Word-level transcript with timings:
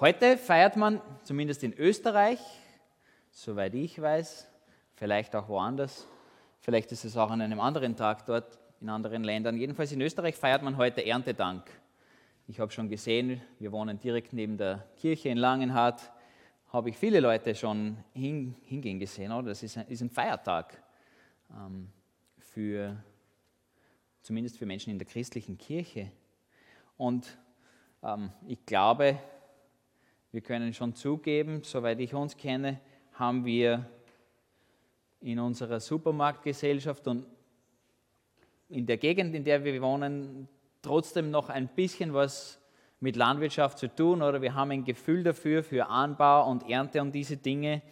Heute 0.00 0.36
feiert 0.36 0.76
man, 0.76 1.00
zumindest 1.22 1.62
in 1.62 1.74
Österreich, 1.74 2.40
soweit 3.30 3.74
ich 3.74 4.00
weiß, 4.00 4.48
vielleicht 4.94 5.36
auch 5.36 5.48
woanders, 5.48 6.08
vielleicht 6.60 6.90
ist 6.92 7.04
es 7.04 7.16
auch 7.16 7.30
an 7.30 7.40
einem 7.40 7.60
anderen 7.60 7.94
Tag 7.94 8.24
dort 8.24 8.58
in 8.80 8.88
anderen 8.88 9.22
Ländern. 9.22 9.56
Jedenfalls 9.56 9.92
in 9.92 10.00
Österreich 10.00 10.34
feiert 10.34 10.62
man 10.62 10.76
heute 10.76 11.06
Erntedank. 11.06 11.70
Ich 12.48 12.58
habe 12.58 12.72
schon 12.72 12.88
gesehen, 12.88 13.40
wir 13.60 13.70
wohnen 13.70 14.00
direkt 14.00 14.32
neben 14.32 14.56
der 14.56 14.88
Kirche 14.96 15.28
in 15.28 15.38
Langenhardt, 15.38 16.10
habe 16.72 16.88
ich 16.90 16.96
viele 16.96 17.20
Leute 17.20 17.54
schon 17.54 17.96
hin, 18.12 18.56
hingehen 18.64 18.98
gesehen. 18.98 19.30
Oder? 19.30 19.50
Das 19.50 19.62
ist 19.62 19.76
ein, 19.76 19.86
ist 19.86 20.00
ein 20.00 20.10
Feiertag 20.10 20.82
ähm, 21.50 21.92
für, 22.38 22.96
zumindest 24.22 24.56
für 24.56 24.66
Menschen 24.66 24.90
in 24.90 24.98
der 24.98 25.06
christlichen 25.06 25.58
Kirche. 25.58 26.10
Und 26.96 27.38
ähm, 28.02 28.32
ich 28.48 28.64
glaube, 28.66 29.18
wir 30.32 30.40
können 30.40 30.72
schon 30.72 30.94
zugeben, 30.94 31.62
soweit 31.62 32.00
ich 32.00 32.14
uns 32.14 32.36
kenne, 32.36 32.80
haben 33.12 33.44
wir 33.44 33.86
in 35.20 35.38
unserer 35.38 35.78
Supermarktgesellschaft 35.78 37.06
und 37.06 37.26
in 38.70 38.86
der 38.86 38.96
Gegend, 38.96 39.34
in 39.34 39.44
der 39.44 39.62
wir 39.62 39.80
wohnen, 39.82 40.48
trotzdem 40.80 41.30
noch 41.30 41.50
ein 41.50 41.68
bisschen 41.68 42.14
was 42.14 42.58
mit 42.98 43.16
Landwirtschaft 43.16 43.78
zu 43.78 43.94
tun 43.94 44.22
oder 44.22 44.40
wir 44.40 44.54
haben 44.54 44.70
ein 44.70 44.84
Gefühl 44.84 45.22
dafür, 45.22 45.62
für 45.62 45.88
Anbau 45.88 46.50
und 46.50 46.68
Ernte 46.68 47.02
und 47.02 47.14
diese 47.14 47.36
Dinge. 47.36 47.82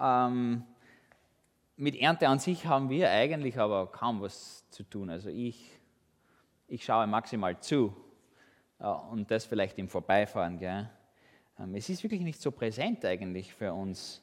Ähm, 0.00 0.62
mit 1.76 1.96
Ernte 1.96 2.28
an 2.28 2.38
sich 2.38 2.64
haben 2.64 2.88
wir 2.88 3.10
eigentlich 3.10 3.58
aber 3.58 3.90
kaum 3.90 4.20
was 4.20 4.70
zu 4.70 4.84
tun. 4.84 5.10
Also 5.10 5.30
ich, 5.30 5.68
ich 6.68 6.84
schaue 6.84 7.08
maximal 7.08 7.58
zu 7.58 7.94
und 8.78 9.30
das 9.30 9.44
vielleicht 9.44 9.78
im 9.78 9.88
Vorbeifahren. 9.88 10.58
Gell? 10.58 10.88
Ähm, 11.58 11.74
es 11.74 11.88
ist 11.88 12.02
wirklich 12.02 12.22
nicht 12.22 12.40
so 12.40 12.50
präsent 12.50 13.04
eigentlich 13.04 13.52
für 13.52 13.72
uns. 13.72 14.22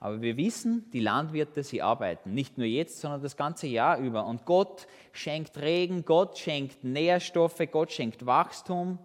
Aber 0.00 0.20
wir 0.20 0.36
wissen, 0.36 0.90
die 0.92 1.00
Landwirte, 1.00 1.62
sie 1.62 1.80
arbeiten 1.80 2.34
nicht 2.34 2.58
nur 2.58 2.66
jetzt, 2.66 3.00
sondern 3.00 3.22
das 3.22 3.36
ganze 3.36 3.68
Jahr 3.68 3.98
über. 3.98 4.26
Und 4.26 4.44
Gott 4.44 4.88
schenkt 5.12 5.56
Regen, 5.58 6.04
Gott 6.04 6.38
schenkt 6.38 6.82
Nährstoffe, 6.82 7.62
Gott 7.70 7.92
schenkt 7.92 8.26
Wachstum. 8.26 8.98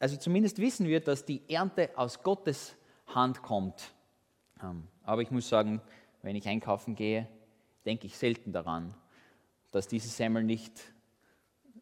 Also 0.00 0.16
zumindest 0.16 0.58
wissen 0.58 0.88
wir, 0.88 0.98
dass 0.98 1.24
die 1.24 1.40
Ernte 1.48 1.90
aus 1.94 2.24
Gottes 2.24 2.74
Hand 3.06 3.42
kommt. 3.42 3.94
Ähm, 4.60 4.88
aber 5.04 5.22
ich 5.22 5.30
muss 5.30 5.48
sagen, 5.48 5.80
wenn 6.22 6.34
ich 6.34 6.48
einkaufen 6.48 6.96
gehe, 6.96 7.28
denke 7.84 8.06
ich 8.08 8.16
selten 8.16 8.52
daran, 8.52 8.94
dass 9.70 9.86
diese 9.86 10.08
Semmel 10.08 10.42
nicht 10.42 10.72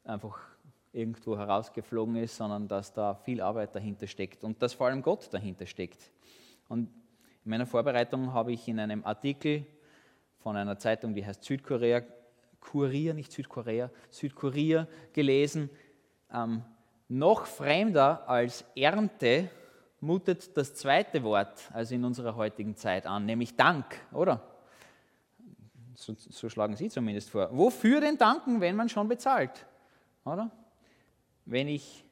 einfach 0.05 0.39
irgendwo 0.93 1.37
herausgeflogen 1.37 2.17
ist, 2.17 2.37
sondern 2.37 2.67
dass 2.67 2.93
da 2.93 3.15
viel 3.15 3.41
Arbeit 3.41 3.75
dahinter 3.75 4.07
steckt 4.07 4.45
und 4.45 4.61
dass 4.63 4.75
vor 4.75 4.89
allem 4.89 5.03
Gott 5.03 5.33
dahinter 5.33 5.67
steckt. 5.67 6.11
Und 6.69 6.89
in 7.45 7.51
meiner 7.51 7.67
Vorbereitung 7.67 8.33
habe 8.33 8.53
ich 8.53 8.67
in 8.69 8.81
einem 8.81 9.05
Artikel 9.05 9.65
von 10.39 10.57
einer 10.57 10.79
Zeitung, 10.79 11.15
die 11.15 11.25
heißt 11.25 11.45
Südkorea, 11.45 12.03
Kurier, 12.61 13.15
nicht 13.15 13.33
Südkorea, 13.33 13.91
Südkurier 14.11 14.87
gelesen, 15.13 15.71
ähm, 16.33 16.63
noch 17.09 17.47
fremder 17.47 18.29
als 18.29 18.65
Ernte 18.77 19.51
mutet 20.01 20.57
das 20.57 20.75
zweite 20.75 21.23
Wort, 21.23 21.71
also 21.73 21.95
in 21.95 22.05
unserer 22.05 22.37
heutigen 22.37 22.77
Zeit 22.77 23.07
an, 23.07 23.27
nämlich 23.27 23.57
Dank, 23.57 23.85
oder? 24.13 24.43
So, 25.95 26.15
so 26.17 26.49
schlagen 26.49 26.77
Sie 26.77 26.89
zumindest 26.89 27.31
vor. 27.31 27.51
Wofür 27.53 28.01
denn 28.01 28.17
danken, 28.17 28.61
wenn 28.61 28.77
man 28.77 28.89
schon 28.89 29.09
bezahlt? 29.09 29.67
Oder? 30.25 30.51
Wenn 31.51 31.67
ich, 31.67 32.05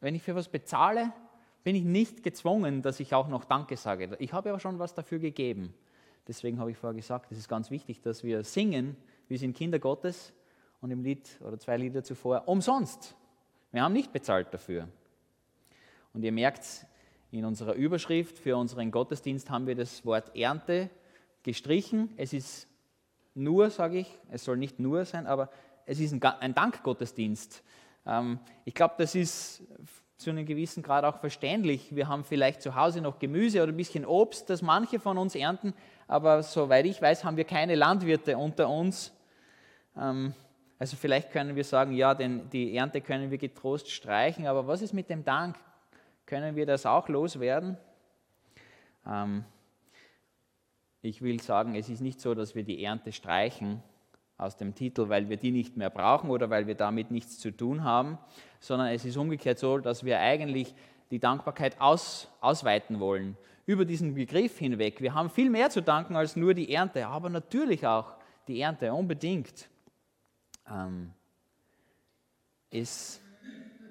wenn 0.00 0.14
ich 0.14 0.22
für 0.22 0.34
was 0.34 0.48
bezahle, 0.48 1.12
bin 1.62 1.76
ich 1.76 1.84
nicht 1.84 2.22
gezwungen, 2.22 2.80
dass 2.80 3.00
ich 3.00 3.14
auch 3.14 3.28
noch 3.28 3.44
Danke 3.44 3.76
sage. 3.76 4.16
Ich 4.18 4.32
habe 4.32 4.48
aber 4.48 4.60
schon 4.60 4.78
was 4.78 4.94
dafür 4.94 5.18
gegeben. 5.18 5.74
Deswegen 6.26 6.58
habe 6.58 6.70
ich 6.70 6.78
vorher 6.78 6.96
gesagt, 6.96 7.30
es 7.30 7.38
ist 7.38 7.48
ganz 7.48 7.70
wichtig, 7.70 8.00
dass 8.00 8.24
wir 8.24 8.44
singen, 8.44 8.96
wir 9.28 9.38
sind 9.38 9.54
Kinder 9.54 9.78
Gottes 9.78 10.32
und 10.80 10.90
im 10.90 11.02
Lied 11.02 11.28
oder 11.42 11.58
zwei 11.58 11.76
Lieder 11.76 12.02
zuvor 12.02 12.48
umsonst. 12.48 13.14
Wir 13.70 13.82
haben 13.82 13.92
nicht 13.92 14.10
bezahlt 14.10 14.52
dafür. 14.54 14.88
Und 16.14 16.22
ihr 16.22 16.32
merkt, 16.32 16.86
in 17.30 17.44
unserer 17.44 17.74
Überschrift 17.74 18.38
für 18.38 18.56
unseren 18.56 18.90
Gottesdienst 18.90 19.50
haben 19.50 19.66
wir 19.66 19.74
das 19.74 20.06
Wort 20.06 20.34
Ernte 20.34 20.88
gestrichen. 21.42 22.14
Es 22.16 22.32
ist 22.32 22.68
nur, 23.38 23.70
sage 23.70 23.98
ich, 23.98 24.18
es 24.30 24.44
soll 24.44 24.56
nicht 24.56 24.78
nur 24.78 25.04
sein, 25.04 25.26
aber 25.26 25.50
es 25.86 26.00
ist 26.00 26.12
ein, 26.12 26.54
Dankgottesdienst. 26.54 27.62
Ähm, 28.06 28.38
ich 28.64 28.74
glaube, 28.74 28.94
das 28.98 29.14
ist 29.14 29.62
zu 30.18 30.30
einem 30.30 30.44
gewissen 30.44 30.82
Grad 30.82 31.04
auch 31.04 31.20
verständlich. 31.20 31.94
Wir 31.94 32.08
haben 32.08 32.24
vielleicht 32.24 32.60
zu 32.60 32.74
Hause 32.74 33.00
noch 33.00 33.18
Gemüse 33.18 33.62
oder 33.62 33.72
ein 33.72 33.76
bisschen 33.76 34.04
Obst, 34.04 34.50
das 34.50 34.62
manche 34.62 34.98
von 34.98 35.16
uns 35.16 35.34
ernten, 35.34 35.72
aber 36.08 36.42
soweit 36.42 36.86
ich 36.86 37.00
weiß, 37.00 37.24
haben 37.24 37.36
wir 37.36 37.44
keine 37.44 37.76
Landwirte 37.76 38.36
unter 38.36 38.68
uns. 38.68 39.12
Ähm, 39.96 40.34
also 40.78 40.96
vielleicht 40.96 41.32
können 41.32 41.56
wir 41.56 41.64
sagen, 41.64 41.92
ja, 41.92 42.14
denn 42.14 42.50
die 42.50 42.76
Ernte 42.76 43.00
können 43.00 43.30
wir 43.30 43.38
getrost 43.38 43.90
streichen, 43.90 44.46
aber 44.46 44.66
was 44.66 44.82
ist 44.82 44.92
mit 44.92 45.08
dem 45.10 45.24
Dank? 45.24 45.56
Können 46.26 46.56
wir 46.56 46.66
das 46.66 46.86
auch 46.86 47.08
loswerden? 47.08 47.78
Ich 51.00 51.22
will 51.22 51.40
sagen, 51.40 51.76
es 51.76 51.88
ist 51.88 52.00
nicht 52.00 52.20
so, 52.20 52.34
dass 52.34 52.54
wir 52.54 52.64
die 52.64 52.82
Ernte 52.82 53.12
streichen 53.12 53.82
aus 54.36 54.56
dem 54.56 54.74
Titel, 54.74 55.08
weil 55.08 55.28
wir 55.28 55.36
die 55.36 55.52
nicht 55.52 55.76
mehr 55.76 55.90
brauchen 55.90 56.30
oder 56.30 56.50
weil 56.50 56.66
wir 56.66 56.74
damit 56.74 57.10
nichts 57.10 57.38
zu 57.38 57.50
tun 57.50 57.84
haben, 57.84 58.18
sondern 58.60 58.88
es 58.88 59.04
ist 59.04 59.16
umgekehrt 59.16 59.58
so, 59.58 59.78
dass 59.78 60.04
wir 60.04 60.18
eigentlich 60.18 60.74
die 61.10 61.20
Dankbarkeit 61.20 61.80
aus, 61.80 62.28
ausweiten 62.40 62.98
wollen, 63.00 63.36
über 63.66 63.84
diesen 63.84 64.14
Begriff 64.14 64.58
hinweg. 64.58 65.00
Wir 65.00 65.14
haben 65.14 65.30
viel 65.30 65.50
mehr 65.50 65.70
zu 65.70 65.82
danken 65.82 66.16
als 66.16 66.36
nur 66.36 66.54
die 66.54 66.72
Ernte, 66.72 67.06
aber 67.06 67.30
natürlich 67.30 67.86
auch 67.86 68.14
die 68.48 68.60
Ernte, 68.60 68.92
unbedingt. 68.92 69.68
Ähm, 70.68 71.12
es, 72.70 73.20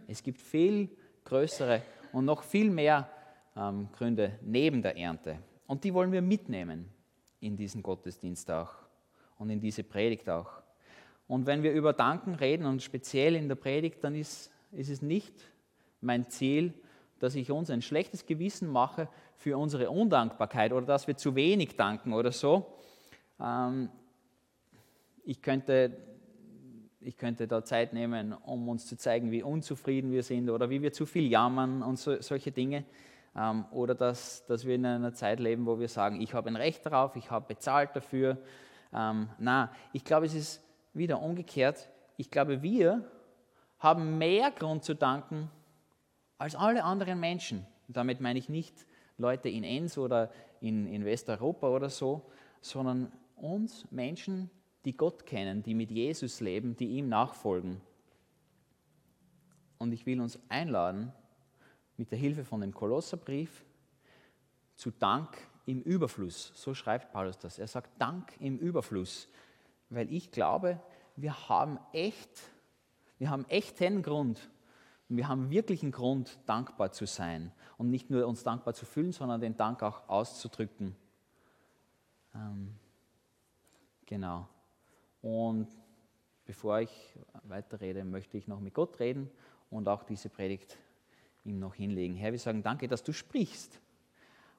es 0.07 0.23
gibt 0.23 0.41
viel 0.41 0.89
größere 1.23 1.81
und 2.11 2.25
noch 2.25 2.43
viel 2.43 2.69
mehr 2.69 3.09
ähm, 3.55 3.89
Gründe 3.93 4.37
neben 4.41 4.81
der 4.81 4.97
Ernte. 4.97 5.37
Und 5.67 5.83
die 5.83 5.93
wollen 5.93 6.11
wir 6.11 6.21
mitnehmen 6.21 6.96
in 7.47 7.55
diesen 7.55 7.81
Gottesdienst 7.81 8.51
auch 8.51 8.73
und 9.39 9.49
in 9.49 9.59
diese 9.59 9.83
Predigt 9.83 10.29
auch. 10.29 10.51
Und 11.27 11.45
wenn 11.45 11.63
wir 11.63 11.71
über 11.71 11.93
Danken 11.93 12.35
reden 12.35 12.65
und 12.65 12.83
speziell 12.83 13.35
in 13.35 13.47
der 13.47 13.55
Predigt, 13.55 14.03
dann 14.03 14.15
ist, 14.15 14.51
ist 14.71 14.89
es 14.89 15.01
nicht 15.01 15.33
mein 16.01 16.29
Ziel, 16.29 16.73
dass 17.19 17.35
ich 17.35 17.49
uns 17.49 17.69
ein 17.69 17.81
schlechtes 17.81 18.25
Gewissen 18.25 18.69
mache 18.69 19.09
für 19.35 19.57
unsere 19.57 19.89
Undankbarkeit 19.89 20.71
oder 20.71 20.85
dass 20.85 21.07
wir 21.07 21.17
zu 21.17 21.35
wenig 21.35 21.75
danken 21.75 22.13
oder 22.13 22.31
so. 22.31 22.73
Ähm, 23.41 23.89
ich, 25.23 25.41
könnte, 25.41 25.97
ich 26.99 27.17
könnte 27.17 27.47
da 27.47 27.63
Zeit 27.63 27.93
nehmen, 27.93 28.33
um 28.33 28.69
uns 28.69 28.85
zu 28.85 28.97
zeigen, 28.97 29.31
wie 29.31 29.41
unzufrieden 29.41 30.11
wir 30.11 30.23
sind 30.23 30.49
oder 30.49 30.69
wie 30.69 30.81
wir 30.81 30.93
zu 30.93 31.05
viel 31.05 31.29
jammern 31.29 31.81
und 31.81 31.97
so, 31.97 32.21
solche 32.21 32.51
Dinge. 32.51 32.85
Ähm, 33.37 33.65
oder 33.71 33.93
dass, 33.93 34.45
dass 34.45 34.65
wir 34.65 34.75
in 34.75 34.85
einer 34.85 35.13
Zeit 35.13 35.39
leben, 35.39 35.65
wo 35.65 35.79
wir 35.79 35.87
sagen, 35.87 36.19
ich 36.21 36.33
habe 36.33 36.49
ein 36.49 36.55
Recht 36.55 36.85
darauf, 36.85 37.15
ich 37.15 37.29
habe 37.29 37.45
bezahlt 37.47 37.95
dafür. 37.95 38.37
Ähm, 38.93 39.29
na, 39.37 39.71
ich 39.93 40.03
glaube, 40.03 40.25
es 40.25 40.33
ist 40.33 40.63
wieder 40.93 41.21
umgekehrt. 41.21 41.87
Ich 42.17 42.31
glaube, 42.31 42.63
wir 42.63 43.03
haben 43.79 44.17
mehr 44.17 44.49
Grund 44.49 44.83
zu 44.83 44.95
danken 44.95 45.51
als 46.39 46.55
alle 46.55 46.83
anderen 46.83 47.19
Menschen. 47.19 47.65
damit 47.87 48.19
meine 48.19 48.37
ich 48.37 48.49
nicht 48.49 48.85
Leute 49.17 49.49
in 49.49 49.63
Enns 49.63 49.97
oder 49.97 50.29
in, 50.59 50.87
in 50.87 51.05
Westeuropa 51.05 51.69
oder 51.69 51.89
so, 51.89 52.29
sondern 52.59 53.11
uns 53.35 53.89
Menschen, 53.91 54.49
die 54.83 54.95
Gott 54.95 55.25
kennen, 55.25 55.63
die 55.63 55.73
mit 55.73 55.91
Jesus 55.91 56.41
leben, 56.41 56.75
die 56.75 56.97
ihm 56.97 57.07
nachfolgen. 57.07 57.81
Und 59.77 59.93
ich 59.93 60.05
will 60.05 60.19
uns 60.19 60.39
einladen, 60.49 61.13
mit 61.97 62.11
der 62.11 62.17
Hilfe 62.17 62.45
von 62.45 62.61
dem 62.61 62.73
Kolosserbrief 62.73 63.65
zu 64.75 64.91
Dank 64.91 65.35
im 65.65 65.81
Überfluss. 65.81 66.53
So 66.55 66.73
schreibt 66.73 67.11
Paulus 67.11 67.37
das. 67.37 67.59
Er 67.59 67.67
sagt 67.67 67.99
Dank 67.99 68.35
im 68.39 68.57
Überfluss, 68.57 69.27
weil 69.89 70.11
ich 70.13 70.31
glaube, 70.31 70.79
wir 71.15 71.49
haben 71.49 71.79
echt, 71.91 72.29
wir 73.17 73.29
haben 73.29 73.45
echten 73.49 74.03
Grund, 74.03 74.49
wir 75.09 75.27
haben 75.27 75.49
wirklichen 75.49 75.91
Grund, 75.91 76.37
dankbar 76.45 76.91
zu 76.91 77.05
sein 77.05 77.51
und 77.77 77.89
nicht 77.89 78.09
nur 78.09 78.27
uns 78.27 78.43
dankbar 78.43 78.73
zu 78.73 78.85
fühlen, 78.85 79.11
sondern 79.11 79.41
den 79.41 79.57
Dank 79.57 79.81
auch 79.81 80.07
auszudrücken. 80.07 80.95
Ähm, 82.35 82.75
genau. 84.05 84.47
Und 85.21 85.67
bevor 86.45 86.79
ich 86.79 87.17
weiterrede, 87.43 88.05
möchte 88.05 88.37
ich 88.37 88.47
noch 88.47 88.59
mit 88.59 88.73
Gott 88.73 88.99
reden 88.99 89.29
und 89.69 89.87
auch 89.87 90.03
diese 90.03 90.29
Predigt 90.29 90.77
ihm 91.47 91.59
noch 91.59 91.73
hinlegen. 91.73 92.15
Herr, 92.15 92.31
wir 92.31 92.39
sagen 92.39 92.61
danke, 92.61 92.87
dass 92.87 93.03
du 93.03 93.13
sprichst 93.13 93.79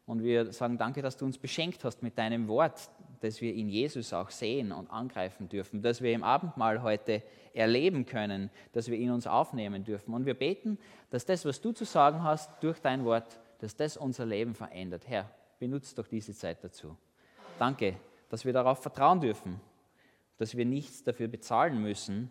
Und 0.08 0.22
wir 0.22 0.52
sagen 0.52 0.78
danke, 0.78 1.02
dass 1.02 1.18
du 1.18 1.26
uns 1.26 1.36
beschenkt 1.36 1.84
hast 1.84 2.02
mit 2.02 2.16
deinem 2.16 2.48
Wort, 2.48 2.90
dass 3.20 3.42
wir 3.42 3.54
in 3.54 3.68
Jesus 3.68 4.14
auch 4.14 4.30
sehen 4.30 4.72
und 4.72 4.90
angreifen 4.90 5.50
dürfen, 5.50 5.82
dass 5.82 6.00
wir 6.00 6.12
im 6.14 6.22
Abendmahl 6.22 6.82
heute 6.82 7.22
erleben 7.52 8.06
können, 8.06 8.48
dass 8.72 8.90
wir 8.90 8.96
ihn 8.96 9.10
uns 9.10 9.26
aufnehmen 9.26 9.84
dürfen. 9.84 10.14
Und 10.14 10.24
wir 10.24 10.32
beten, 10.32 10.78
dass 11.10 11.26
das, 11.26 11.44
was 11.44 11.60
du 11.60 11.72
zu 11.72 11.84
sagen 11.84 12.22
hast 12.22 12.50
durch 12.62 12.80
dein 12.80 13.04
Wort, 13.04 13.38
dass 13.58 13.76
das 13.76 13.98
unser 13.98 14.24
Leben 14.24 14.54
verändert. 14.54 15.06
Herr, 15.06 15.30
benutzt 15.58 15.98
doch 15.98 16.06
diese 16.06 16.32
Zeit 16.32 16.64
dazu. 16.64 16.96
Danke, 17.58 17.96
dass 18.30 18.46
wir 18.46 18.54
darauf 18.54 18.80
vertrauen 18.80 19.20
dürfen, 19.20 19.60
dass 20.38 20.56
wir 20.56 20.64
nichts 20.64 21.02
dafür 21.02 21.28
bezahlen 21.28 21.82
müssen, 21.82 22.30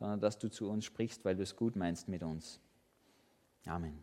sondern 0.00 0.18
dass 0.18 0.36
du 0.36 0.48
zu 0.48 0.68
uns 0.68 0.84
sprichst, 0.84 1.24
weil 1.24 1.36
du 1.36 1.42
es 1.42 1.54
gut 1.54 1.76
meinst 1.76 2.08
mit 2.08 2.24
uns. 2.24 2.60
Amen. 3.66 4.02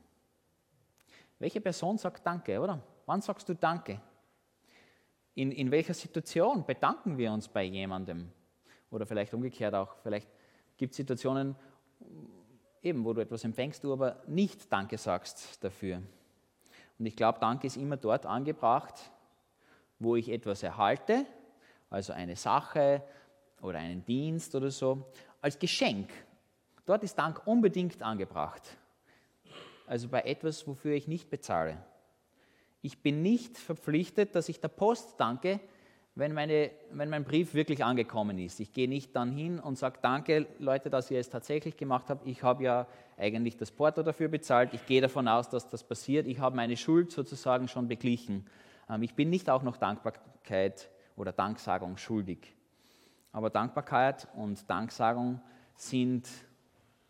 Welche 1.38 1.62
Person 1.62 1.98
sagt 1.98 2.26
Danke, 2.26 2.60
oder? 2.60 2.82
Wann 3.06 3.22
sagst 3.22 3.48
du 3.50 3.56
Danke? 3.56 4.00
In, 5.36 5.52
in 5.52 5.72
welcher 5.72 5.94
Situation 5.94 6.66
bedanken 6.66 7.18
wir 7.18 7.32
uns 7.32 7.48
bei 7.48 7.64
jemandem? 7.64 8.32
Oder 8.92 9.06
vielleicht 9.06 9.34
umgekehrt 9.34 9.74
auch, 9.74 9.96
vielleicht 10.04 10.30
gibt 10.78 10.92
es 10.92 10.98
Situationen, 10.98 11.56
eben, 12.82 13.06
wo 13.06 13.14
du 13.14 13.22
etwas 13.22 13.44
empfängst, 13.44 13.84
du 13.84 13.94
aber 13.94 14.22
nicht 14.28 14.72
Danke 14.72 14.98
sagst 14.98 15.64
dafür. 15.64 16.02
Und 16.98 17.06
ich 17.06 17.16
glaube, 17.16 17.40
Danke 17.40 17.68
ist 17.68 17.78
immer 17.78 17.98
dort 17.98 18.26
angebracht, 18.26 19.12
wo 20.00 20.16
ich 20.16 20.30
etwas 20.30 20.64
erhalte, 20.64 21.26
also 21.90 22.14
eine 22.14 22.36
Sache 22.36 23.04
oder 23.62 23.80
einen 23.80 24.04
Dienst 24.06 24.56
oder 24.56 24.72
so, 24.72 25.06
als 25.42 25.60
Geschenk. 25.60 26.10
Dort 26.86 27.04
ist 27.04 27.18
Dank 27.18 27.46
unbedingt 27.46 28.02
angebracht 28.02 28.79
also 29.90 30.08
bei 30.08 30.22
etwas, 30.22 30.68
wofür 30.68 30.94
ich 30.94 31.08
nicht 31.08 31.30
bezahle. 31.30 31.78
Ich 32.82 33.02
bin 33.02 33.22
nicht 33.22 33.58
verpflichtet, 33.58 34.36
dass 34.36 34.48
ich 34.48 34.62
der 34.62 34.68
Post 34.68 35.16
danke, 35.18 35.60
wenn, 36.16 36.34
meine, 36.34 36.72
wenn 36.92 37.10
mein 37.10 37.24
Brief 37.24 37.54
wirklich 37.54 37.84
angekommen 37.84 38.38
ist. 38.38 38.60
Ich 38.60 38.72
gehe 38.72 38.88
nicht 38.88 39.16
dann 39.16 39.32
hin 39.32 39.60
und 39.60 39.78
sage, 39.78 40.00
danke 40.02 40.48
Leute, 40.60 40.90
dass 40.90 41.10
ihr 41.10 41.20
es 41.20 41.30
tatsächlich 41.30 41.76
gemacht 41.76 42.10
habt. 42.10 42.28
Ich 42.28 42.44
habe 42.44 42.64
ja 42.64 42.88
eigentlich 43.18 43.58
das 43.58 43.72
Porto 43.72 44.04
dafür 44.04 44.28
bezahlt. 44.28 44.74
Ich 44.74 44.86
gehe 44.86 45.02
davon 45.02 45.28
aus, 45.28 45.50
dass 45.50 45.70
das 45.70 45.84
passiert. 45.84 46.28
Ich 46.28 46.40
habe 46.40 46.56
meine 46.56 46.78
Schuld 46.78 47.12
sozusagen 47.12 47.68
schon 47.68 47.88
beglichen. 47.88 48.46
Ähm, 48.90 49.02
ich 49.02 49.16
bin 49.16 49.30
nicht 49.30 49.50
auch 49.50 49.64
noch 49.64 49.78
Dankbarkeit 49.78 50.90
oder 51.16 51.32
Danksagung 51.32 51.98
schuldig. 51.98 52.56
Aber 53.32 53.50
Dankbarkeit 53.50 54.28
und 54.36 54.70
Danksagung 54.70 55.42
sind 55.76 56.28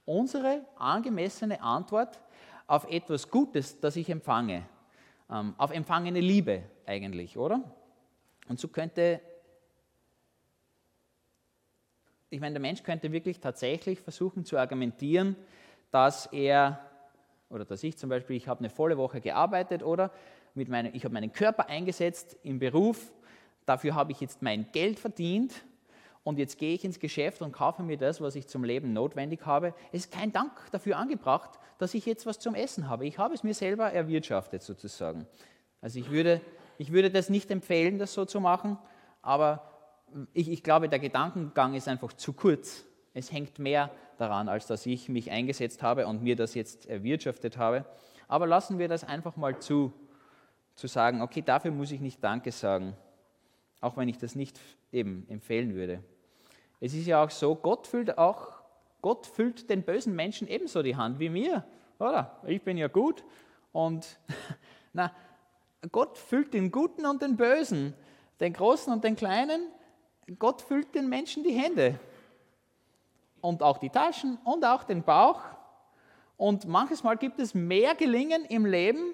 unsere 0.05 0.65
angemessene 0.77 1.61
Antwort 1.61 2.19
auf 2.69 2.89
etwas 2.91 3.29
Gutes, 3.29 3.79
das 3.79 3.95
ich 3.95 4.09
empfange, 4.09 4.63
ähm, 5.29 5.55
auf 5.57 5.71
empfangene 5.71 6.19
Liebe 6.19 6.63
eigentlich, 6.85 7.35
oder? 7.35 7.63
Und 8.47 8.59
so 8.59 8.67
könnte, 8.67 9.19
ich 12.29 12.39
meine, 12.39 12.53
der 12.53 12.61
Mensch 12.61 12.83
könnte 12.83 13.11
wirklich 13.11 13.39
tatsächlich 13.39 13.99
versuchen 13.99 14.45
zu 14.45 14.57
argumentieren, 14.57 15.35
dass 15.89 16.27
er, 16.27 16.79
oder 17.49 17.65
dass 17.65 17.83
ich 17.83 17.97
zum 17.97 18.11
Beispiel, 18.11 18.35
ich 18.35 18.47
habe 18.47 18.59
eine 18.59 18.69
volle 18.69 18.97
Woche 18.99 19.19
gearbeitet, 19.19 19.81
oder 19.81 20.11
mit 20.53 20.69
meinem, 20.69 20.93
ich 20.93 21.03
habe 21.03 21.13
meinen 21.13 21.33
Körper 21.33 21.69
eingesetzt 21.69 22.37
im 22.43 22.59
Beruf, 22.59 23.11
dafür 23.65 23.95
habe 23.95 24.11
ich 24.11 24.21
jetzt 24.21 24.43
mein 24.43 24.71
Geld 24.71 24.99
verdient 24.99 25.63
und 26.23 26.37
jetzt 26.37 26.57
gehe 26.57 26.73
ich 26.73 26.83
ins 26.83 26.99
Geschäft 26.99 27.41
und 27.41 27.51
kaufe 27.51 27.81
mir 27.83 27.97
das, 27.97 28.21
was 28.21 28.35
ich 28.35 28.47
zum 28.47 28.63
Leben 28.63 28.93
notwendig 28.93 29.45
habe. 29.45 29.73
Es 29.91 30.05
ist 30.05 30.11
kein 30.11 30.31
Dank 30.31 30.51
dafür 30.71 30.97
angebracht, 30.97 31.59
dass 31.77 31.93
ich 31.93 32.05
jetzt 32.05 32.25
was 32.25 32.39
zum 32.39 32.55
Essen 32.55 32.89
habe. 32.89 33.05
Ich 33.05 33.17
habe 33.17 33.33
es 33.33 33.43
mir 33.43 33.53
selber 33.53 33.91
erwirtschaftet 33.91 34.61
sozusagen. 34.61 35.25
Also 35.81 35.99
ich 35.99 36.11
würde, 36.11 36.41
ich 36.77 36.91
würde 36.91 37.09
das 37.09 37.29
nicht 37.29 37.49
empfehlen, 37.51 37.97
das 37.97 38.13
so 38.13 38.25
zu 38.25 38.41
machen, 38.41 38.77
aber 39.21 39.63
ich, 40.33 40.49
ich 40.49 40.63
glaube, 40.63 40.89
der 40.89 40.99
Gedankengang 40.99 41.73
ist 41.73 41.87
einfach 41.87 42.13
zu 42.13 42.33
kurz. 42.33 42.85
Es 43.13 43.31
hängt 43.31 43.59
mehr 43.59 43.91
daran, 44.17 44.49
als 44.49 44.67
dass 44.67 44.85
ich 44.85 45.09
mich 45.09 45.31
eingesetzt 45.31 45.81
habe 45.81 46.07
und 46.07 46.21
mir 46.21 46.35
das 46.35 46.53
jetzt 46.53 46.85
erwirtschaftet 46.87 47.57
habe. 47.57 47.85
Aber 48.27 48.45
lassen 48.45 48.77
wir 48.77 48.87
das 48.87 49.03
einfach 49.03 49.35
mal 49.37 49.59
zu, 49.59 49.93
zu 50.75 50.87
sagen, 50.87 51.21
okay, 51.21 51.41
dafür 51.41 51.71
muss 51.71 51.91
ich 51.91 52.01
nicht 52.01 52.23
Danke 52.23 52.51
sagen, 52.51 52.95
auch 53.81 53.97
wenn 53.97 54.09
ich 54.09 54.17
das 54.17 54.35
nicht 54.35 54.59
eben 54.91 55.25
empfehlen 55.29 55.75
würde. 55.75 56.03
Es 56.79 56.93
ist 56.93 57.07
ja 57.07 57.23
auch 57.23 57.29
so, 57.29 57.55
Gott 57.55 57.87
füllt 57.87 58.17
auch, 58.17 58.53
Gott 59.01 59.25
füllt 59.25 59.69
den 59.69 59.83
bösen 59.83 60.15
Menschen 60.15 60.47
ebenso 60.47 60.81
die 60.81 60.95
Hand 60.95 61.19
wie 61.19 61.29
mir, 61.29 61.65
oder? 61.99 62.39
Ich 62.47 62.61
bin 62.61 62.77
ja 62.77 62.87
gut 62.87 63.23
und 63.71 64.19
na, 64.93 65.13
Gott 65.91 66.17
füllt 66.17 66.53
den 66.53 66.71
Guten 66.71 67.05
und 67.05 67.21
den 67.21 67.37
Bösen, 67.37 67.93
den 68.39 68.53
Großen 68.53 68.91
und 68.91 69.03
den 69.03 69.15
Kleinen. 69.15 69.61
Gott 70.37 70.61
füllt 70.61 70.93
den 70.93 71.09
Menschen 71.09 71.43
die 71.43 71.53
Hände 71.53 71.99
und 73.41 73.63
auch 73.63 73.77
die 73.77 73.89
Taschen 73.89 74.37
und 74.43 74.65
auch 74.65 74.83
den 74.83 75.03
Bauch. 75.03 75.41
Und 76.37 76.65
manches 76.67 77.03
Mal 77.03 77.17
gibt 77.17 77.39
es 77.39 77.53
mehr 77.53 77.95
Gelingen 77.95 78.45
im 78.45 78.65
Leben 78.65 79.13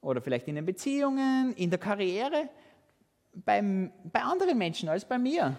oder 0.00 0.20
vielleicht 0.20 0.48
in 0.48 0.54
den 0.54 0.66
Beziehungen, 0.66 1.54
in 1.54 1.70
der 1.70 1.78
Karriere, 1.78 2.48
beim, 3.44 3.92
bei 4.04 4.22
anderen 4.22 4.58
Menschen 4.58 4.88
als 4.88 5.04
bei 5.04 5.18
mir. 5.18 5.56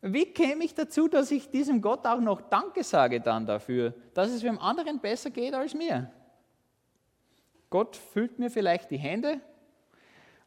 Wie 0.00 0.26
käme 0.26 0.64
ich 0.64 0.74
dazu, 0.74 1.08
dass 1.08 1.30
ich 1.30 1.50
diesem 1.50 1.80
Gott 1.80 2.06
auch 2.06 2.20
noch 2.20 2.42
Danke 2.42 2.84
sage 2.84 3.20
dann 3.20 3.46
dafür, 3.46 3.94
dass 4.12 4.30
es 4.30 4.42
dem 4.42 4.58
anderen 4.58 5.00
besser 5.00 5.30
geht 5.30 5.54
als 5.54 5.74
mir? 5.74 6.10
Gott 7.70 7.96
füllt 7.96 8.38
mir 8.38 8.50
vielleicht 8.50 8.90
die 8.90 8.98
Hände, 8.98 9.40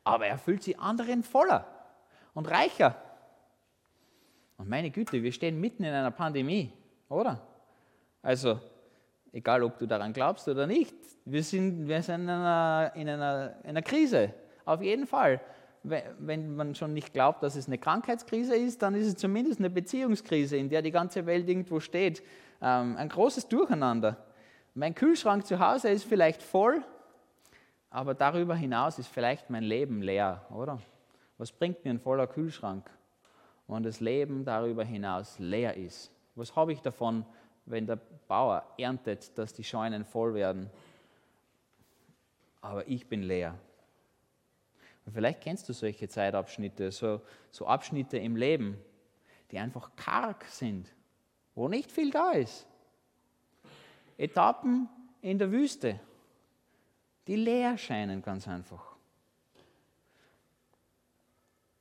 aber 0.04 0.28
er 0.28 0.38
füllt 0.38 0.64
sie 0.64 0.78
anderen 0.78 1.24
voller 1.24 1.66
und 2.34 2.50
reicher. 2.50 2.96
Und 4.58 4.70
meine 4.70 4.92
Güte, 4.92 5.22
wir 5.24 5.32
stehen 5.32 5.60
mitten 5.60 5.84
in 5.84 5.94
einer 5.94 6.12
Pandemie, 6.12 6.72
oder? 7.10 7.42
Also, 8.22 8.60
egal 9.32 9.64
ob 9.64 9.78
du 9.78 9.88
daran 9.88 10.14
glaubst 10.14 10.48
oder 10.48 10.68
nicht, 10.68 10.96
wir 11.26 11.44
sind, 11.44 11.88
wir 11.88 12.02
sind 12.02 12.22
in, 12.22 12.30
einer, 12.30 12.92
in 12.96 13.10
einer, 13.10 13.56
in 13.64 13.70
einer 13.72 13.82
Krise, 13.82 14.34
auf 14.66 14.82
jeden 14.82 15.08
Fall 15.08 15.42
wenn 15.84 16.56
man 16.56 16.76
schon 16.76 16.94
nicht 16.94 17.14
glaubt, 17.14 17.44
dass 17.44 17.56
es 17.56 17.68
eine 17.68 17.78
Krankheitskrise 17.78 18.56
ist, 18.56 18.82
dann 18.82 18.96
ist 18.96 19.08
es 19.08 19.16
zumindest 19.16 19.60
eine 19.60 19.70
Beziehungskrise, 19.70 20.58
in 20.58 20.70
der 20.70 20.82
die 20.82 20.92
ganze 20.92 21.26
Welt 21.26 21.48
irgendwo 21.48 21.80
steht. 21.80 22.24
Ähm, 22.62 22.96
ein 22.98 23.10
großes 23.10 23.48
Durcheinander. 23.48 24.18
Mein 24.74 24.94
Kühlschrank 24.94 25.46
zu 25.46 25.60
Hause 25.60 25.90
ist 25.90 26.04
vielleicht 26.04 26.44
voll, 26.44 26.84
aber 27.90 28.14
darüber 28.14 28.56
hinaus 28.56 29.00
ist 29.00 29.08
vielleicht 29.08 29.50
mein 29.50 29.64
Leben 29.64 30.02
leer, 30.02 30.46
oder? 30.52 30.80
Was 31.38 31.52
bringt 31.52 31.84
mir 31.86 31.92
ein 31.92 32.00
voller 32.00 32.28
Kühlschrank, 32.28 32.90
wenn 33.68 33.84
das 33.84 34.00
Leben 34.00 34.44
darüber 34.44 34.84
hinaus 34.84 35.40
leer 35.40 35.78
ist? 35.78 36.12
Was 36.36 36.56
habe 36.56 36.74
ich 36.74 36.82
davon, 36.82 37.26
wenn 37.66 37.86
der 37.86 38.00
Bauer 38.28 38.64
erntet, 38.78 39.38
dass 39.38 39.54
die 39.54 39.64
Scheunen 39.64 40.06
voll 40.06 40.34
werden? 40.34 40.70
Aber 42.62 42.88
ich 42.88 43.08
bin 43.08 43.24
leer. 43.24 43.56
Und 45.08 45.14
vielleicht 45.14 45.40
kennst 45.40 45.70
du 45.70 45.74
solche 45.74 46.10
Zeitabschnitte, 46.10 46.92
so, 46.92 47.22
so 47.50 47.66
Abschnitte 47.66 48.18
im 48.18 48.36
Leben, 48.36 48.78
die 49.50 49.58
einfach 49.58 49.96
karg 49.96 50.44
sind, 50.50 50.94
wo 51.56 51.70
nicht 51.70 51.90
viel 51.90 52.12
da 52.12 52.32
ist. 52.32 52.68
Etappen 54.18 54.90
in 55.22 55.40
der 55.40 55.50
Wüste, 55.50 55.98
die 57.26 57.38
leer 57.38 57.78
scheinen 57.78 58.22
ganz 58.22 58.50
einfach. 58.50 58.98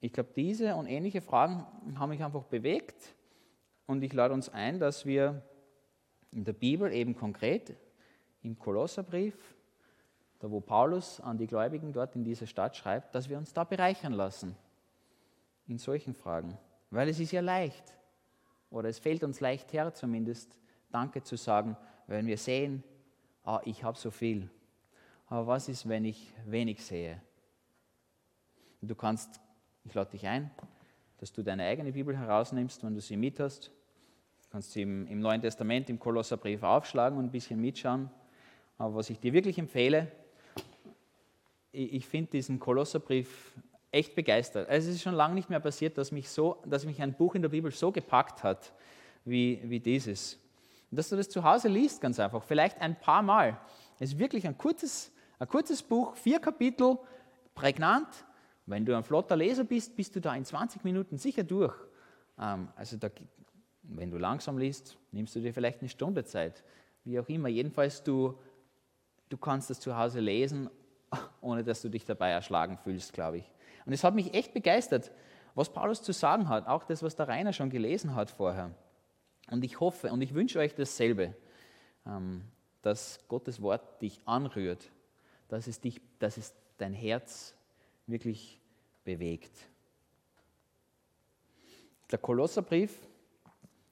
Ich 0.00 0.12
glaube, 0.12 0.30
diese 0.36 0.76
und 0.76 0.86
ähnliche 0.86 1.20
Fragen 1.20 1.66
haben 1.98 2.10
mich 2.10 2.22
einfach 2.22 2.44
bewegt 2.44 3.16
und 3.86 4.04
ich 4.04 4.12
lade 4.12 4.34
uns 4.34 4.48
ein, 4.48 4.78
dass 4.78 5.04
wir 5.04 5.42
in 6.30 6.44
der 6.44 6.52
Bibel 6.52 6.92
eben 6.92 7.16
konkret 7.16 7.74
im 8.44 8.56
Kolosserbrief 8.56 9.55
da 10.38 10.50
wo 10.50 10.60
Paulus 10.60 11.20
an 11.20 11.38
die 11.38 11.46
Gläubigen 11.46 11.92
dort 11.92 12.14
in 12.14 12.24
dieser 12.24 12.46
Stadt 12.46 12.76
schreibt, 12.76 13.14
dass 13.14 13.28
wir 13.28 13.38
uns 13.38 13.52
da 13.52 13.64
bereichern 13.64 14.12
lassen 14.12 14.56
in 15.66 15.78
solchen 15.78 16.14
Fragen. 16.14 16.56
Weil 16.90 17.08
es 17.08 17.18
ist 17.18 17.32
ja 17.32 17.40
leicht, 17.40 17.94
oder 18.70 18.88
es 18.88 18.98
fällt 18.98 19.24
uns 19.24 19.40
leicht 19.40 19.72
her 19.72 19.92
zumindest, 19.94 20.58
Danke 20.90 21.22
zu 21.22 21.36
sagen, 21.36 21.76
wenn 22.06 22.26
wir 22.26 22.38
sehen, 22.38 22.84
ah, 23.44 23.60
ich 23.64 23.82
habe 23.82 23.98
so 23.98 24.10
viel. 24.10 24.48
Aber 25.26 25.46
was 25.46 25.68
ist, 25.68 25.88
wenn 25.88 26.04
ich 26.04 26.32
wenig 26.46 26.84
sehe? 26.84 27.20
Du 28.80 28.94
kannst, 28.94 29.40
ich 29.84 29.94
lade 29.94 30.12
dich 30.12 30.26
ein, 30.26 30.50
dass 31.18 31.32
du 31.32 31.42
deine 31.42 31.64
eigene 31.64 31.92
Bibel 31.92 32.16
herausnimmst, 32.16 32.84
wenn 32.84 32.94
du 32.94 33.00
sie 33.00 33.16
mit 33.16 33.40
hast. 33.40 33.66
Du 33.66 34.50
kannst 34.50 34.72
sie 34.72 34.82
im, 34.82 35.06
im 35.08 35.18
Neuen 35.18 35.40
Testament, 35.40 35.90
im 35.90 35.98
Kolosserbrief 35.98 36.62
aufschlagen 36.62 37.18
und 37.18 37.24
ein 37.24 37.30
bisschen 37.30 37.60
mitschauen. 37.60 38.08
Aber 38.78 38.94
was 38.94 39.10
ich 39.10 39.18
dir 39.18 39.32
wirklich 39.32 39.58
empfehle, 39.58 40.12
ich 41.76 42.06
finde 42.06 42.30
diesen 42.30 42.58
Kolosserbrief 42.58 43.52
echt 43.92 44.14
begeistert. 44.14 44.68
Also 44.68 44.88
es 44.88 44.96
ist 44.96 45.02
schon 45.02 45.14
lange 45.14 45.34
nicht 45.34 45.50
mehr 45.50 45.60
passiert, 45.60 45.98
dass 45.98 46.10
mich, 46.10 46.28
so, 46.28 46.62
dass 46.66 46.84
mich 46.84 47.00
ein 47.02 47.14
Buch 47.14 47.34
in 47.34 47.42
der 47.42 47.48
Bibel 47.48 47.70
so 47.70 47.92
gepackt 47.92 48.42
hat 48.42 48.72
wie, 49.24 49.60
wie 49.64 49.80
dieses. 49.80 50.38
Dass 50.90 51.08
du 51.08 51.16
das 51.16 51.28
zu 51.28 51.42
Hause 51.42 51.68
liest, 51.68 52.00
ganz 52.00 52.18
einfach, 52.18 52.42
vielleicht 52.42 52.80
ein 52.80 52.98
paar 52.98 53.22
Mal. 53.22 53.58
Es 53.98 54.12
ist 54.12 54.18
wirklich 54.18 54.46
ein 54.46 54.56
kurzes, 54.56 55.12
Ein 55.38 55.48
kurzes 55.48 55.82
Buch, 55.82 56.16
vier 56.16 56.38
Kapitel, 56.38 56.98
prägnant. 57.54 58.08
Wenn 58.64 58.84
du 58.84 58.96
ein 58.96 59.04
flotter 59.04 59.36
Leser 59.36 59.64
bist, 59.64 59.94
bist 59.94 60.16
du 60.16 60.20
da 60.20 60.34
in 60.34 60.44
20 60.44 60.82
Minuten 60.82 61.18
sicher 61.18 61.44
durch. 61.44 61.74
Ähm, 62.38 62.68
also 62.74 62.96
da, 62.96 63.10
wenn 63.82 64.10
du 64.10 64.18
langsam 64.18 64.58
liest, 64.58 64.96
nimmst 65.12 65.34
du 65.36 65.40
dir 65.40 65.52
vielleicht 65.52 65.80
eine 65.80 65.88
Stunde 65.88 66.24
Zeit. 66.24 66.64
Wie 67.04 67.18
auch 67.20 67.28
immer. 67.28 67.48
Jedenfalls, 67.48 68.02
du, 68.02 68.38
du 69.28 69.36
kannst 69.36 69.70
das 69.70 69.80
zu 69.80 69.96
Hause 69.96 70.20
lesen, 70.20 70.70
ohne 71.40 71.64
dass 71.64 71.82
du 71.82 71.88
dich 71.88 72.04
dabei 72.04 72.30
erschlagen 72.30 72.76
fühlst, 72.78 73.12
glaube 73.12 73.38
ich. 73.38 73.50
Und 73.84 73.92
es 73.92 74.04
hat 74.04 74.14
mich 74.14 74.34
echt 74.34 74.52
begeistert, 74.52 75.12
was 75.54 75.72
Paulus 75.72 76.02
zu 76.02 76.12
sagen 76.12 76.48
hat. 76.48 76.66
Auch 76.66 76.84
das, 76.84 77.02
was 77.02 77.16
der 77.16 77.28
Rainer 77.28 77.52
schon 77.52 77.70
gelesen 77.70 78.14
hat 78.14 78.30
vorher. 78.30 78.74
Und 79.50 79.64
ich 79.64 79.80
hoffe 79.80 80.12
und 80.12 80.20
ich 80.20 80.34
wünsche 80.34 80.58
euch 80.58 80.74
dasselbe, 80.74 81.34
ähm, 82.04 82.42
dass 82.82 83.20
Gottes 83.28 83.62
Wort 83.62 84.02
dich 84.02 84.20
anrührt, 84.24 84.90
dass 85.48 85.66
es, 85.66 85.80
dich, 85.80 86.00
dass 86.18 86.36
es 86.36 86.54
dein 86.78 86.92
Herz 86.92 87.54
wirklich 88.06 88.60
bewegt. 89.04 89.52
Der 92.10 92.18
Kolosserbrief, 92.18 92.96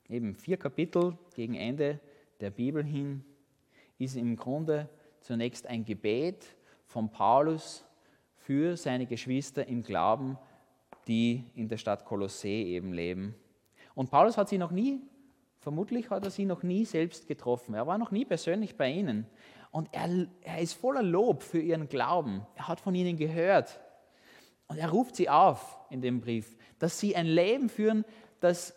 eben 0.09 0.35
vier 0.35 0.56
Kapitel 0.56 1.16
gegen 1.35 1.54
Ende 1.54 1.99
der 2.40 2.50
Bibel 2.50 2.85
hin, 2.85 3.25
ist 3.99 4.16
im 4.16 4.37
Grunde 4.37 4.88
zunächst 5.21 5.66
ein 5.66 5.85
Gebet 5.85 6.44
von 6.94 7.08
Paulus 7.08 7.84
für 8.36 8.76
seine 8.76 9.06
Geschwister 9.06 9.66
im 9.66 9.82
Glauben, 9.82 10.38
die 11.08 11.44
in 11.56 11.68
der 11.68 11.76
Stadt 11.76 12.04
Kolossee 12.04 12.62
eben 12.62 12.92
leben. 12.92 13.34
Und 13.96 14.12
Paulus 14.12 14.38
hat 14.38 14.48
sie 14.48 14.58
noch 14.58 14.70
nie, 14.70 15.00
vermutlich 15.58 16.08
hat 16.10 16.22
er 16.22 16.30
sie 16.30 16.44
noch 16.44 16.62
nie 16.62 16.84
selbst 16.84 17.26
getroffen. 17.26 17.74
Er 17.74 17.88
war 17.88 17.98
noch 17.98 18.12
nie 18.12 18.24
persönlich 18.24 18.76
bei 18.76 18.92
ihnen. 18.92 19.26
Und 19.72 19.88
er, 19.90 20.28
er 20.42 20.60
ist 20.60 20.74
voller 20.74 21.02
Lob 21.02 21.42
für 21.42 21.58
ihren 21.58 21.88
Glauben. 21.88 22.46
Er 22.54 22.68
hat 22.68 22.78
von 22.78 22.94
ihnen 22.94 23.16
gehört. 23.16 23.80
Und 24.68 24.78
er 24.78 24.90
ruft 24.90 25.16
sie 25.16 25.28
auf 25.28 25.76
in 25.90 26.00
dem 26.00 26.20
Brief, 26.20 26.56
dass 26.78 27.00
sie 27.00 27.16
ein 27.16 27.26
Leben 27.26 27.68
führen, 27.68 28.04
das 28.38 28.72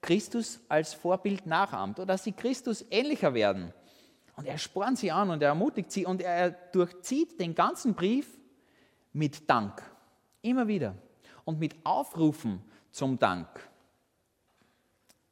Christus 0.00 0.60
als 0.68 0.92
Vorbild 0.92 1.46
nachahmt 1.46 2.00
oder 2.00 2.06
dass 2.06 2.24
sie 2.24 2.32
Christus 2.32 2.84
ähnlicher 2.90 3.32
werden. 3.32 3.72
Und 4.36 4.46
er 4.46 4.58
spornt 4.58 4.98
sie 4.98 5.10
an 5.10 5.30
und 5.30 5.42
er 5.42 5.48
ermutigt 5.48 5.90
sie 5.92 6.06
und 6.06 6.22
er 6.22 6.50
durchzieht 6.50 7.40
den 7.40 7.54
ganzen 7.54 7.94
Brief 7.94 8.38
mit 9.12 9.48
Dank. 9.48 9.82
Immer 10.42 10.66
wieder. 10.66 10.94
Und 11.44 11.58
mit 11.58 11.74
Aufrufen 11.84 12.62
zum 12.90 13.18
Dank. 13.18 13.48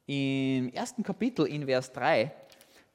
Im 0.05 0.73
ersten 0.73 1.03
Kapitel 1.03 1.45
in 1.45 1.65
Vers 1.65 1.91
3 1.93 2.31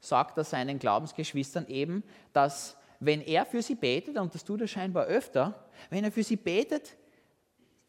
sagt 0.01 0.37
er 0.37 0.45
seinen 0.45 0.79
Glaubensgeschwistern 0.79 1.67
eben, 1.69 2.03
dass 2.33 2.77
wenn 3.01 3.21
er 3.21 3.47
für 3.47 3.63
sie 3.63 3.75
betet, 3.75 4.17
und 4.17 4.35
das 4.35 4.45
tut 4.45 4.61
er 4.61 4.69
scheinbar 4.69 5.05
öfter, 5.07 5.69
wenn 5.91 6.05
er 6.05 6.13
für 6.13 6.23
sie 6.23 6.37
betet, 6.37 6.97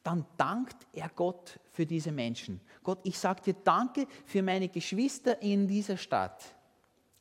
dann 0.04 0.26
dankt 0.38 0.86
er 0.94 1.10
Gott 1.10 1.60
für 1.72 1.86
diese 1.86 2.12
Menschen. 2.12 2.62
Gott, 2.84 3.00
ich 3.04 3.18
sage 3.18 3.42
dir 3.42 3.56
Danke 3.64 4.06
für 4.26 4.44
meine 4.44 4.70
Geschwister 4.70 5.42
in 5.42 5.68
dieser 5.68 5.98
Stadt. 5.98 6.44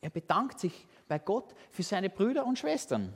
Er 0.05 0.11
bedankt 0.11 0.61
sich 0.61 0.87
bei 1.09 1.19
Gott 1.19 1.55
für 1.71 1.83
seine 1.83 2.11
Brüder 2.11 2.45
und 2.45 2.59
Schwestern. 2.59 3.15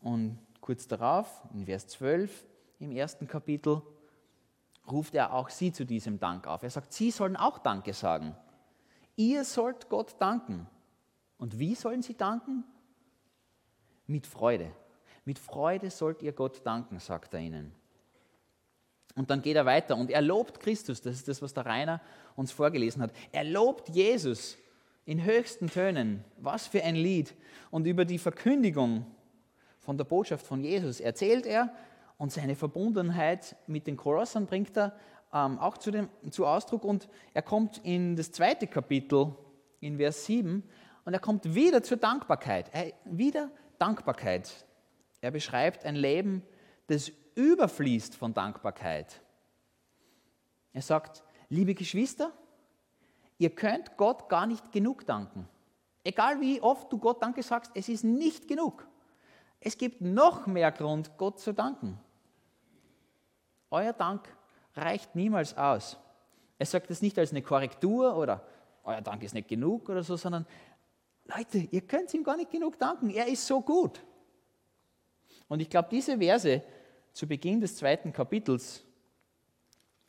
Und 0.00 0.38
kurz 0.60 0.86
darauf, 0.86 1.42
in 1.52 1.64
Vers 1.66 1.88
12 1.88 2.46
im 2.78 2.92
ersten 2.92 3.26
Kapitel, 3.26 3.82
ruft 4.88 5.16
er 5.16 5.34
auch 5.34 5.48
sie 5.48 5.72
zu 5.72 5.84
diesem 5.84 6.20
Dank 6.20 6.46
auf. 6.46 6.62
Er 6.62 6.70
sagt, 6.70 6.92
sie 6.92 7.10
sollen 7.10 7.34
auch 7.34 7.58
Danke 7.58 7.94
sagen. 7.94 8.36
Ihr 9.16 9.44
sollt 9.44 9.88
Gott 9.88 10.14
danken. 10.20 10.68
Und 11.36 11.58
wie 11.58 11.74
sollen 11.74 12.02
sie 12.02 12.14
danken? 12.16 12.62
Mit 14.06 14.24
Freude. 14.24 14.70
Mit 15.24 15.40
Freude 15.40 15.90
sollt 15.90 16.22
ihr 16.22 16.32
Gott 16.32 16.64
danken, 16.64 17.00
sagt 17.00 17.34
er 17.34 17.40
ihnen. 17.40 17.72
Und 19.16 19.30
dann 19.30 19.42
geht 19.42 19.56
er 19.56 19.66
weiter 19.66 19.96
und 19.96 20.12
er 20.12 20.22
lobt 20.22 20.60
Christus, 20.60 21.02
das 21.02 21.16
ist 21.16 21.26
das, 21.26 21.42
was 21.42 21.52
der 21.52 21.66
Rainer 21.66 22.00
uns 22.36 22.52
vorgelesen 22.52 23.02
hat. 23.02 23.10
Er 23.32 23.42
lobt 23.42 23.88
Jesus 23.88 24.56
in 25.08 25.24
höchsten 25.24 25.70
Tönen. 25.70 26.22
Was 26.36 26.66
für 26.66 26.84
ein 26.84 26.94
Lied. 26.94 27.34
Und 27.70 27.86
über 27.86 28.04
die 28.04 28.18
Verkündigung 28.18 29.06
von 29.78 29.96
der 29.96 30.04
Botschaft 30.04 30.46
von 30.46 30.62
Jesus 30.62 31.00
erzählt 31.00 31.46
er 31.46 31.74
und 32.18 32.30
seine 32.30 32.54
Verbundenheit 32.54 33.56
mit 33.66 33.86
den 33.86 33.96
Kolossern 33.96 34.44
bringt 34.44 34.76
er 34.76 34.94
ähm, 35.32 35.58
auch 35.60 35.78
zu, 35.78 35.90
dem, 35.90 36.10
zu 36.30 36.46
Ausdruck. 36.46 36.84
Und 36.84 37.08
er 37.32 37.40
kommt 37.40 37.78
in 37.84 38.16
das 38.16 38.32
zweite 38.32 38.66
Kapitel, 38.66 39.34
in 39.80 39.96
Vers 39.96 40.26
7, 40.26 40.62
und 41.06 41.14
er 41.14 41.20
kommt 41.20 41.54
wieder 41.54 41.82
zur 41.82 41.96
Dankbarkeit. 41.96 42.66
Er, 42.74 42.92
wieder 43.06 43.50
Dankbarkeit. 43.78 44.66
Er 45.22 45.30
beschreibt 45.30 45.86
ein 45.86 45.96
Leben, 45.96 46.42
das 46.88 47.10
überfließt 47.34 48.14
von 48.14 48.34
Dankbarkeit. 48.34 49.22
Er 50.74 50.82
sagt, 50.82 51.24
liebe 51.48 51.74
Geschwister, 51.74 52.30
ihr 53.38 53.50
könnt 53.50 53.96
Gott 53.96 54.28
gar 54.28 54.46
nicht 54.46 54.72
genug 54.72 55.06
danken. 55.06 55.48
Egal 56.04 56.40
wie 56.40 56.60
oft 56.60 56.92
du 56.92 56.98
Gott 56.98 57.22
Danke 57.22 57.42
sagst, 57.42 57.72
es 57.74 57.88
ist 57.88 58.04
nicht 58.04 58.48
genug. 58.48 58.86
Es 59.60 59.76
gibt 59.76 60.00
noch 60.00 60.46
mehr 60.46 60.70
Grund, 60.70 61.10
Gott 61.16 61.40
zu 61.40 61.52
danken. 61.52 61.98
Euer 63.70 63.92
Dank 63.92 64.28
reicht 64.74 65.14
niemals 65.14 65.56
aus. 65.56 65.96
Er 66.58 66.66
sagt 66.66 66.90
es 66.90 67.02
nicht 67.02 67.18
als 67.18 67.30
eine 67.30 67.42
Korrektur 67.42 68.16
oder 68.16 68.46
euer 68.84 69.00
Dank 69.00 69.22
ist 69.22 69.34
nicht 69.34 69.48
genug 69.48 69.88
oder 69.88 70.02
so, 70.02 70.16
sondern 70.16 70.46
Leute, 71.24 71.58
ihr 71.58 71.82
könnt 71.82 72.12
ihm 72.14 72.24
gar 72.24 72.36
nicht 72.36 72.50
genug 72.50 72.78
danken. 72.78 73.10
Er 73.10 73.26
ist 73.26 73.46
so 73.46 73.60
gut. 73.60 74.00
Und 75.46 75.60
ich 75.60 75.68
glaube, 75.68 75.88
diese 75.90 76.18
Verse 76.18 76.62
zu 77.12 77.26
Beginn 77.26 77.60
des 77.60 77.76
zweiten 77.76 78.12
Kapitels, 78.12 78.84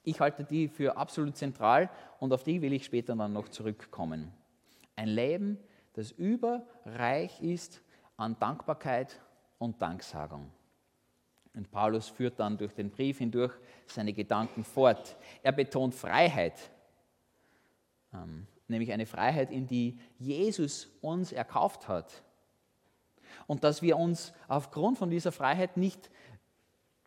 ich 0.10 0.20
halte 0.20 0.44
die 0.44 0.68
für 0.68 0.98
absolut 0.98 1.38
zentral 1.38 1.90
und 2.20 2.34
auf 2.34 2.44
die 2.44 2.62
will 2.62 2.74
ich 2.74 2.86
später 2.86 3.16
dann 3.16 3.34
noch 3.34 3.50
zurückkommen. 3.50 4.32
Ein 4.96 5.08
Leben, 5.08 5.58
das 5.94 6.12
überreich 6.12 7.42
ist 7.42 7.82
an 8.18 8.38
Dankbarkeit 8.40 9.22
und 9.58 9.82
Danksagung. 9.82 10.52
Und 11.54 11.72
Paulus 11.72 12.10
führt 12.10 12.40
dann 12.40 12.58
durch 12.58 12.74
den 12.74 12.90
Brief 12.90 13.18
hindurch 13.18 13.54
seine 13.88 14.14
Gedanken 14.14 14.64
fort. 14.64 15.18
Er 15.44 15.52
betont 15.52 15.96
Freiheit, 15.96 16.72
ähm, 18.14 18.48
nämlich 18.68 18.92
eine 18.92 19.06
Freiheit, 19.06 19.52
in 19.52 19.68
die 19.68 20.00
Jesus 20.18 20.88
uns 21.02 21.32
erkauft 21.32 21.88
hat. 21.88 22.24
Und 23.48 23.64
dass 23.64 23.82
wir 23.82 23.98
uns 23.98 24.34
aufgrund 24.48 24.98
von 24.98 25.10
dieser 25.10 25.32
Freiheit 25.32 25.76
nicht 25.76 26.10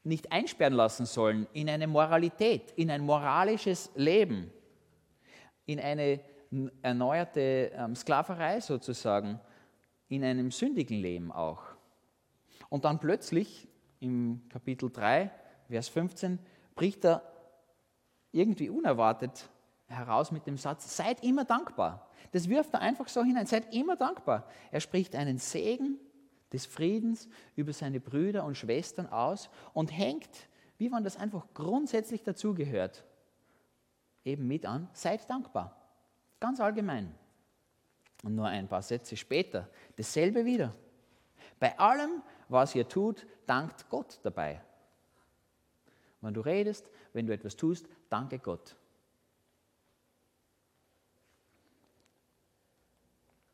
nicht 0.05 0.33
einsperren 0.33 0.73
lassen 0.73 1.07
sollen 1.07 1.47
in 1.53 1.69
eine 1.69 1.87
Moralität, 1.87 2.73
in 2.73 2.91
ein 2.91 3.03
moralisches 3.03 3.91
Leben, 3.95 4.51
in 5.67 5.79
eine 5.79 6.21
erneuerte 6.83 7.73
ähm, 7.75 7.95
Sklaverei 7.95 8.61
sozusagen, 8.61 9.41
in 10.09 10.25
einem 10.25 10.51
sündigen 10.51 10.99
Leben 10.99 11.33
auch. 11.33 11.63
Und 12.69 12.85
dann 12.85 12.99
plötzlich 12.99 13.69
im 14.01 14.43
Kapitel 14.49 14.91
3, 14.91 15.31
Vers 15.69 15.89
15, 15.89 16.39
bricht 16.75 17.05
er 17.05 17.23
irgendwie 18.33 18.69
unerwartet 18.69 19.49
heraus 19.87 20.33
mit 20.33 20.47
dem 20.47 20.57
Satz, 20.57 20.97
seid 20.97 21.23
immer 21.23 21.45
dankbar. 21.45 22.09
Das 22.33 22.49
wirft 22.49 22.75
er 22.75 22.81
einfach 22.81 23.09
so 23.09 23.23
hinein, 23.23 23.47
seid 23.47 23.75
immer 23.75 23.97
dankbar. 23.97 24.47
Er 24.71 24.81
spricht 24.81 25.15
einen 25.15 25.39
Segen 25.39 25.99
des 26.53 26.67
Friedens 26.67 27.29
über 27.57 27.73
seine 27.73 28.01
Brüder 28.01 28.45
und 28.45 28.57
Schwestern 28.57 29.07
aus 29.07 29.49
und 29.73 29.89
hängt, 29.97 30.49
wie 30.79 30.89
man 30.89 31.05
das 31.05 31.17
einfach 31.17 31.47
grundsätzlich 31.55 32.23
dazugehört, 32.23 33.05
eben 34.25 34.47
mit 34.47 34.67
an, 34.67 34.89
seid 34.93 35.29
dankbar. 35.29 35.77
Ganz 36.41 36.61
allgemein. 36.61 37.15
Und 38.23 38.35
nur 38.35 38.47
ein 38.47 38.69
paar 38.69 38.83
Sätze 38.83 39.17
später, 39.17 39.69
dasselbe 39.97 40.45
wieder. 40.45 40.75
Bei 41.59 41.79
allem, 41.79 42.23
was 42.49 42.75
ihr 42.75 42.89
tut, 42.89 43.27
dankt 43.47 43.89
Gott 43.89 44.21
dabei. 44.23 44.61
Wenn 46.21 46.35
du 46.35 46.41
redest, 46.41 46.89
wenn 47.13 47.27
du 47.27 47.33
etwas 47.33 47.57
tust, 47.57 47.89
danke 48.09 48.39
Gott. 48.39 48.77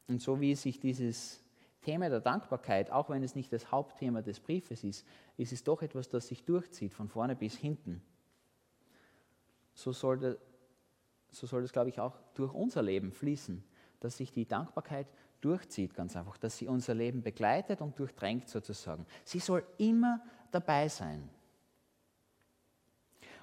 Und 0.07 0.23
so 0.23 0.41
wie 0.41 0.55
sich 0.55 0.81
dieses 0.81 1.43
Thema 1.89 2.11
der 2.11 2.21
Dankbarkeit, 2.21 2.91
auch 2.91 3.09
wenn 3.09 3.23
es 3.23 3.35
nicht 3.35 3.51
das 3.51 3.73
Hauptthema 3.73 4.21
des 4.21 4.41
Briefes 4.41 4.85
ist, 4.85 5.07
ist 5.39 5.55
es 5.55 5.65
doch 5.65 5.81
etwas, 5.81 6.11
das 6.11 6.29
sich 6.29 6.45
durchzieht, 6.45 6.93
von 6.93 7.09
vorne 7.09 7.35
bis 7.35 7.57
hinten. 7.57 8.03
So 9.73 9.93
soll, 9.93 10.19
das, 10.19 10.37
so 11.31 11.47
soll 11.47 11.63
das, 11.63 11.73
glaube 11.73 11.89
ich, 11.89 11.99
auch 11.99 12.15
durch 12.35 12.53
unser 12.53 12.83
Leben 12.83 13.11
fließen, 13.11 13.65
dass 14.01 14.19
sich 14.19 14.31
die 14.31 14.45
Dankbarkeit 14.45 15.07
durchzieht, 15.41 15.95
ganz 15.95 16.15
einfach, 16.15 16.37
dass 16.37 16.59
sie 16.59 16.69
unser 16.69 16.93
Leben 16.93 17.23
begleitet 17.23 17.81
und 17.81 17.99
durchdrängt 17.99 18.51
sozusagen. 18.51 19.07
Sie 19.25 19.39
soll 19.39 19.65
immer 19.79 20.21
dabei 20.51 20.89
sein. 20.89 21.27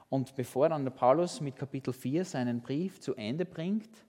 Und 0.08 0.36
bevor 0.36 0.70
dann 0.70 0.84
der 0.84 0.92
Paulus 0.92 1.42
mit 1.42 1.56
Kapitel 1.56 1.94
4 1.94 2.24
seinen 2.24 2.62
Brief 2.62 3.00
zu 3.00 3.16
Ende 3.16 3.44
bringt, 3.44 4.06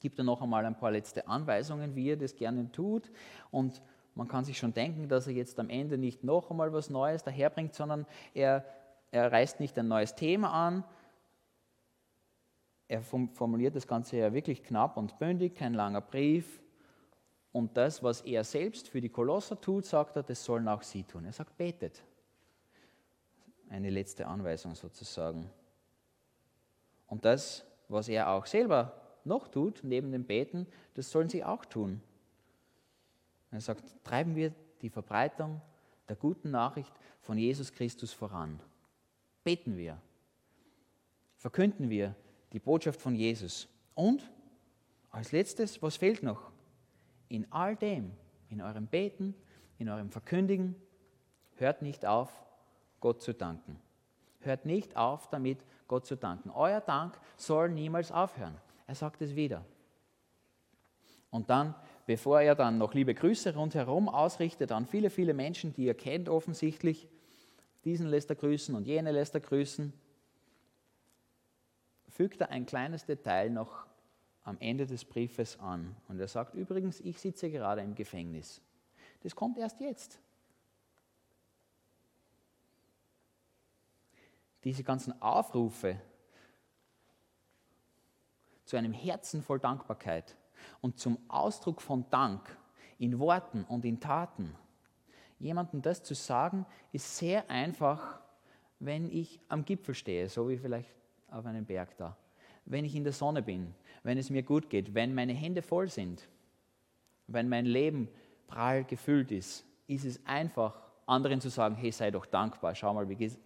gibt 0.00 0.18
er 0.18 0.24
noch 0.24 0.42
einmal 0.42 0.66
ein 0.66 0.76
paar 0.76 0.90
letzte 0.90 1.28
Anweisungen, 1.28 1.94
wie 1.94 2.10
er 2.10 2.16
das 2.16 2.34
gerne 2.34 2.70
tut 2.72 3.10
und 3.50 3.80
man 4.14 4.28
kann 4.28 4.44
sich 4.44 4.58
schon 4.58 4.74
denken, 4.74 5.08
dass 5.08 5.26
er 5.26 5.32
jetzt 5.32 5.58
am 5.58 5.70
Ende 5.70 5.96
nicht 5.96 6.24
noch 6.24 6.50
einmal 6.50 6.72
was 6.72 6.90
Neues 6.90 7.22
daherbringt, 7.22 7.74
sondern 7.74 8.06
er, 8.34 8.64
er 9.10 9.30
reißt 9.30 9.60
nicht 9.60 9.78
ein 9.78 9.88
neues 9.88 10.14
Thema 10.14 10.52
an. 10.52 10.84
Er 12.88 13.02
formuliert 13.02 13.76
das 13.76 13.86
Ganze 13.86 14.16
ja 14.16 14.32
wirklich 14.32 14.62
knapp 14.64 14.96
und 14.96 15.18
bündig, 15.18 15.54
kein 15.54 15.74
langer 15.74 16.00
Brief. 16.00 16.60
Und 17.52 17.76
das, 17.76 18.02
was 18.02 18.20
er 18.22 18.44
selbst 18.44 18.88
für 18.88 19.00
die 19.00 19.08
Kolosser 19.08 19.60
tut, 19.60 19.86
sagt 19.86 20.16
er, 20.16 20.22
das 20.22 20.44
sollen 20.44 20.68
auch 20.68 20.82
sie 20.82 21.04
tun. 21.04 21.24
Er 21.24 21.32
sagt, 21.32 21.56
betet. 21.56 22.02
Eine 23.68 23.90
letzte 23.90 24.26
Anweisung 24.26 24.74
sozusagen. 24.74 25.48
Und 27.06 27.24
das, 27.24 27.64
was 27.88 28.08
er 28.08 28.28
auch 28.28 28.46
selber 28.46 28.99
noch 29.26 29.48
tut, 29.48 29.80
neben 29.82 30.12
dem 30.12 30.24
Beten, 30.24 30.66
das 30.94 31.10
sollen 31.10 31.28
sie 31.28 31.44
auch 31.44 31.64
tun. 31.64 32.00
Er 33.50 33.60
sagt, 33.60 33.84
treiben 34.04 34.36
wir 34.36 34.54
die 34.82 34.90
Verbreitung 34.90 35.60
der 36.08 36.16
guten 36.16 36.50
Nachricht 36.50 36.92
von 37.20 37.38
Jesus 37.38 37.72
Christus 37.72 38.12
voran. 38.12 38.60
Beten 39.44 39.76
wir. 39.76 40.00
Verkünden 41.36 41.90
wir 41.90 42.14
die 42.52 42.58
Botschaft 42.58 43.00
von 43.00 43.14
Jesus. 43.14 43.68
Und 43.94 44.30
als 45.10 45.32
letztes, 45.32 45.82
was 45.82 45.96
fehlt 45.96 46.22
noch? 46.22 46.50
In 47.28 47.50
all 47.52 47.76
dem, 47.76 48.12
in 48.48 48.60
eurem 48.60 48.86
Beten, 48.86 49.34
in 49.78 49.88
eurem 49.88 50.10
Verkündigen, 50.10 50.74
hört 51.56 51.82
nicht 51.82 52.06
auf, 52.06 52.30
Gott 53.00 53.22
zu 53.22 53.32
danken. 53.32 53.80
Hört 54.40 54.66
nicht 54.66 54.96
auf 54.96 55.28
damit, 55.30 55.64
Gott 55.88 56.06
zu 56.06 56.16
danken. 56.16 56.50
Euer 56.50 56.80
Dank 56.80 57.18
soll 57.36 57.70
niemals 57.70 58.12
aufhören. 58.12 58.56
Er 58.90 58.96
sagt 58.96 59.22
es 59.22 59.36
wieder. 59.36 59.64
Und 61.30 61.48
dann, 61.48 61.76
bevor 62.06 62.40
er 62.40 62.56
dann 62.56 62.76
noch 62.76 62.92
liebe 62.92 63.14
Grüße 63.14 63.54
rundherum 63.54 64.08
ausrichtet 64.08 64.72
an 64.72 64.84
viele, 64.84 65.10
viele 65.10 65.32
Menschen, 65.32 65.72
die 65.72 65.86
er 65.86 65.94
kennt 65.94 66.28
offensichtlich, 66.28 67.06
diesen 67.84 68.08
lässt 68.08 68.30
er 68.30 68.34
grüßen 68.34 68.74
und 68.74 68.88
jene 68.88 69.12
lässt 69.12 69.32
er 69.34 69.42
grüßen, 69.42 69.92
fügt 72.08 72.40
er 72.40 72.50
ein 72.50 72.66
kleines 72.66 73.04
Detail 73.04 73.50
noch 73.50 73.86
am 74.42 74.56
Ende 74.58 74.86
des 74.86 75.04
Briefes 75.04 75.56
an. 75.60 75.94
Und 76.08 76.18
er 76.18 76.26
sagt 76.26 76.56
übrigens, 76.56 76.98
ich 76.98 77.20
sitze 77.20 77.48
gerade 77.48 77.82
im 77.82 77.94
Gefängnis. 77.94 78.60
Das 79.22 79.36
kommt 79.36 79.56
erst 79.56 79.78
jetzt. 79.80 80.18
Diese 84.64 84.82
ganzen 84.82 85.22
Aufrufe 85.22 86.00
zu 88.70 88.76
einem 88.76 88.92
Herzen 88.92 89.42
voll 89.42 89.58
Dankbarkeit 89.58 90.36
und 90.80 90.96
zum 90.98 91.18
Ausdruck 91.28 91.82
von 91.82 92.04
Dank 92.08 92.56
in 92.98 93.18
Worten 93.18 93.64
und 93.64 93.84
in 93.84 93.98
Taten. 93.98 94.54
Jemandem 95.40 95.82
das 95.82 96.04
zu 96.04 96.14
sagen, 96.14 96.64
ist 96.92 97.16
sehr 97.16 97.50
einfach, 97.50 98.20
wenn 98.78 99.10
ich 99.10 99.40
am 99.48 99.64
Gipfel 99.64 99.94
stehe, 99.94 100.28
so 100.28 100.48
wie 100.48 100.56
vielleicht 100.56 100.88
auf 101.30 101.46
einem 101.46 101.64
Berg 101.64 101.96
da. 101.96 102.16
Wenn 102.64 102.84
ich 102.84 102.94
in 102.94 103.02
der 103.02 103.12
Sonne 103.12 103.42
bin, 103.42 103.74
wenn 104.04 104.18
es 104.18 104.30
mir 104.30 104.44
gut 104.44 104.70
geht, 104.70 104.94
wenn 104.94 105.14
meine 105.14 105.32
Hände 105.32 105.62
voll 105.62 105.88
sind, 105.88 106.28
wenn 107.26 107.48
mein 107.48 107.66
Leben 107.66 108.08
prall 108.46 108.84
gefüllt 108.84 109.32
ist, 109.32 109.64
ist 109.88 110.04
es 110.04 110.24
einfach, 110.26 110.80
anderen 111.06 111.40
zu 111.40 111.48
sagen, 111.48 111.74
hey, 111.74 111.90
sei 111.90 112.12
doch 112.12 112.26
dankbar, 112.26 112.76
schau 112.76 112.94
mal, 112.94 113.08
wie 113.08 113.16
geht's. 113.16 113.36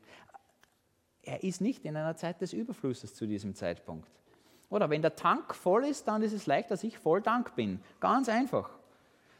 Er 1.23 1.43
ist 1.43 1.62
nicht 1.62 1.87
in 1.87 1.97
einer 1.97 2.14
Zeit 2.14 2.43
des 2.43 2.52
Überflusses 2.52 3.14
zu 3.14 3.26
diesem 3.26 3.54
Zeitpunkt. 3.54 4.11
Oder 4.75 4.90
wenn 4.90 5.02
der 5.02 5.14
Tank 5.14 5.54
voll 5.54 5.85
ist, 5.85 6.09
dann 6.09 6.21
ist 6.23 6.33
es 6.33 6.47
leicht, 6.47 6.73
dass 6.73 6.83
ich 6.83 6.99
voll 6.99 7.23
Dank 7.23 7.54
bin. 7.54 7.78
Ganz 8.00 8.28
einfach. 8.28 8.69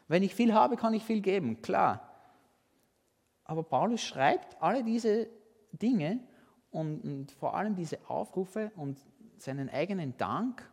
Wenn 0.07 0.23
ich 0.23 0.33
viel 0.33 0.55
habe, 0.55 0.77
kann 0.77 0.95
ich 0.95 1.03
viel 1.03 1.21
geben, 1.21 1.61
klar. 1.61 2.09
Aber 3.43 3.65
Paulus 3.65 4.01
schreibt 4.01 4.57
alle 4.63 4.85
diese 4.85 5.27
Dinge 5.73 6.21
und, 6.71 7.01
und 7.01 7.33
vor 7.33 7.57
allem 7.57 7.75
diese 7.75 7.99
Aufrufe 8.07 8.71
und 8.77 8.97
seinen 9.37 9.69
eigenen 9.69 10.17
Dank 10.17 10.71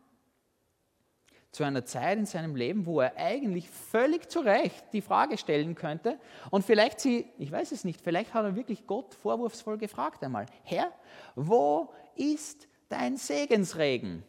zu 1.49 1.63
einer 1.63 1.83
Zeit 1.83 2.19
in 2.19 2.27
seinem 2.27 2.55
Leben, 2.55 2.85
wo 2.85 3.01
er 3.01 3.17
eigentlich 3.17 3.67
völlig 3.67 4.29
zu 4.29 4.41
Recht 4.41 4.93
die 4.93 5.01
Frage 5.01 5.39
stellen 5.39 5.73
könnte 5.73 6.19
und 6.51 6.63
vielleicht 6.63 6.99
sie, 6.99 7.25
ich 7.39 7.51
weiß 7.51 7.71
es 7.71 7.83
nicht, 7.83 7.99
vielleicht 7.99 8.35
hat 8.35 8.45
er 8.45 8.55
wirklich 8.55 8.85
Gott 8.85 9.15
vorwurfsvoll 9.15 9.79
gefragt 9.79 10.23
einmal, 10.23 10.45
Herr, 10.61 10.91
wo 11.35 11.91
ist 12.15 12.67
dein 12.89 13.17
Segensregen? 13.17 14.23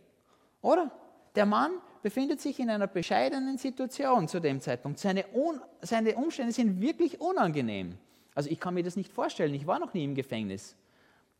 Oder? 0.63 0.91
Der 1.35 1.47
Mann 1.47 1.73
befindet 2.03 2.41
sich 2.41 2.59
in 2.59 2.71
einer 2.71 2.87
bescheidenen 2.87 3.59
Situation 3.59 4.29
zu 4.29 4.41
dem 4.41 4.61
Zeitpunkt. 4.61 4.99
Seine, 4.99 5.25
Un 5.35 5.61
seine 5.81 6.17
Umstände 6.17 6.53
sind 6.53 6.81
wirklich 6.81 7.21
unangenehm. 7.21 7.99
Also 8.35 8.51
ich 8.51 8.59
kann 8.59 8.75
mir 8.75 8.83
das 8.83 8.97
nicht 8.97 9.13
vorstellen, 9.13 9.55
ich 9.55 9.67
war 9.67 9.79
noch 9.79 9.95
nie 9.95 10.05
im 10.05 10.15
Gefängnis. 10.15 10.77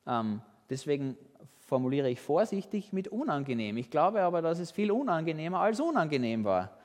Ähm, 0.07 0.43
deswegen 0.69 1.17
formuliere 1.61 2.11
ich 2.11 2.21
vorsichtig 2.21 2.93
mit 2.93 3.09
unangenehm. 3.09 3.77
Ich 3.77 3.91
glaube 3.91 4.23
aber, 4.23 4.43
dass 4.43 4.59
es 4.59 4.71
viel 4.71 4.91
unangenehmer 4.91 5.61
als 5.61 5.81
unangenehm 5.81 6.45
war. 6.45 6.77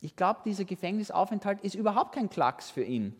Ich 0.00 0.16
glaube, 0.16 0.40
dieser 0.44 0.64
Gefängnisaufenthalt 0.64 1.60
ist 1.62 1.74
überhaupt 1.74 2.14
kein 2.14 2.30
Klacks 2.30 2.70
für 2.70 2.82
ihn. 2.82 3.14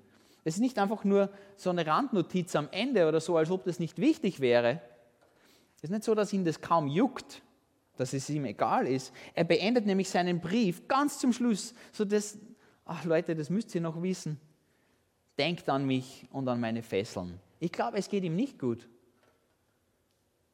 Es 0.44 0.54
ist 0.54 0.60
nicht 0.60 0.78
einfach 0.78 1.02
nur 1.04 1.30
so 1.56 1.70
eine 1.70 1.86
Randnotiz 1.86 2.54
am 2.54 2.68
Ende 2.70 3.08
oder 3.08 3.20
so, 3.20 3.36
als 3.36 3.50
ob 3.50 3.64
das 3.64 3.80
nicht 3.80 3.98
wichtig 3.98 4.40
wäre. 4.40 4.80
Es 5.76 5.84
ist 5.84 5.90
nicht 5.90 6.04
so, 6.04 6.14
dass 6.14 6.32
ihn 6.32 6.44
das 6.44 6.60
kaum 6.60 6.86
juckt, 6.86 7.42
dass 7.96 8.12
es 8.12 8.28
ihm 8.30 8.44
egal 8.44 8.86
ist. 8.86 9.12
Er 9.34 9.44
beendet 9.44 9.86
nämlich 9.86 10.08
seinen 10.08 10.40
Brief 10.40 10.86
ganz 10.88 11.18
zum 11.18 11.32
Schluss, 11.32 11.74
so 11.92 12.04
dass, 12.04 12.38
ach 12.84 13.04
Leute, 13.04 13.34
das 13.34 13.50
müsst 13.50 13.74
ihr 13.74 13.80
noch 13.80 14.02
wissen. 14.02 14.40
Denkt 15.38 15.68
an 15.68 15.86
mich 15.86 16.26
und 16.30 16.48
an 16.48 16.60
meine 16.60 16.82
Fesseln. 16.82 17.40
Ich 17.58 17.72
glaube, 17.72 17.98
es 17.98 18.08
geht 18.08 18.24
ihm 18.24 18.36
nicht 18.36 18.58
gut. 18.58 18.88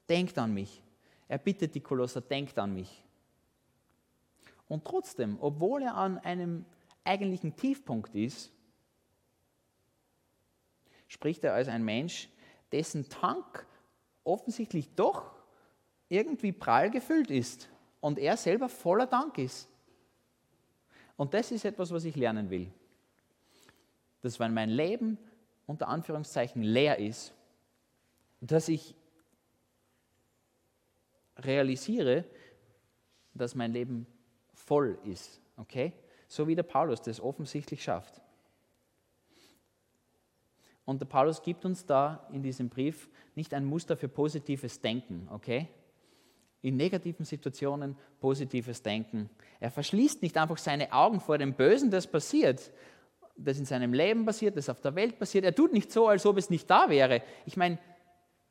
Denkt 0.08 0.38
an 0.38 0.52
mich. 0.54 0.82
Er 1.28 1.38
bittet 1.38 1.74
die 1.74 1.80
Kolosser, 1.80 2.20
denkt 2.20 2.58
an 2.58 2.74
mich. 2.74 3.04
Und 4.68 4.84
trotzdem, 4.84 5.38
obwohl 5.40 5.82
er 5.82 5.96
an 5.96 6.18
einem 6.18 6.64
eigentlichen 7.04 7.56
Tiefpunkt 7.56 8.14
ist, 8.14 8.50
spricht 11.08 11.44
er 11.44 11.54
als 11.54 11.68
ein 11.68 11.84
Mensch, 11.84 12.28
dessen 12.72 13.08
Tank 13.08 13.66
offensichtlich 14.24 14.94
doch 14.94 15.31
irgendwie 16.12 16.52
prall 16.52 16.90
gefüllt 16.90 17.30
ist 17.30 17.70
und 18.00 18.18
er 18.18 18.36
selber 18.36 18.68
voller 18.68 19.06
Dank 19.06 19.38
ist. 19.38 19.66
Und 21.16 21.32
das 21.32 21.50
ist 21.50 21.64
etwas, 21.64 21.90
was 21.90 22.04
ich 22.04 22.16
lernen 22.16 22.50
will. 22.50 22.70
Dass 24.20 24.38
wenn 24.38 24.52
mein 24.52 24.68
Leben 24.68 25.16
unter 25.66 25.88
Anführungszeichen 25.88 26.62
leer 26.62 26.98
ist, 26.98 27.32
dass 28.40 28.68
ich 28.68 28.94
realisiere, 31.38 32.24
dass 33.32 33.54
mein 33.54 33.72
Leben 33.72 34.06
voll 34.52 34.98
ist. 35.04 35.40
Okay? 35.56 35.94
So 36.28 36.46
wie 36.46 36.54
der 36.54 36.62
Paulus 36.62 37.00
das 37.00 37.20
offensichtlich 37.20 37.82
schafft. 37.82 38.20
Und 40.84 41.00
der 41.00 41.06
Paulus 41.06 41.42
gibt 41.42 41.64
uns 41.64 41.86
da 41.86 42.28
in 42.32 42.42
diesem 42.42 42.68
Brief 42.68 43.08
nicht 43.34 43.54
ein 43.54 43.64
Muster 43.64 43.96
für 43.96 44.08
positives 44.08 44.80
Denken, 44.80 45.28
okay? 45.30 45.68
In 46.62 46.76
negativen 46.76 47.24
Situationen 47.24 47.96
positives 48.20 48.82
Denken. 48.82 49.28
Er 49.60 49.70
verschließt 49.70 50.22
nicht 50.22 50.36
einfach 50.38 50.56
seine 50.56 50.92
Augen 50.92 51.20
vor 51.20 51.36
dem 51.36 51.54
Bösen, 51.54 51.90
das 51.90 52.06
passiert, 52.06 52.72
das 53.36 53.58
in 53.58 53.64
seinem 53.64 53.92
Leben 53.92 54.24
passiert, 54.24 54.56
das 54.56 54.68
auf 54.68 54.80
der 54.80 54.94
Welt 54.94 55.18
passiert. 55.18 55.44
Er 55.44 55.54
tut 55.54 55.72
nicht 55.72 55.90
so, 55.90 56.06
als 56.06 56.24
ob 56.24 56.38
es 56.38 56.50
nicht 56.50 56.70
da 56.70 56.88
wäre. 56.88 57.22
Ich 57.46 57.56
meine, 57.56 57.78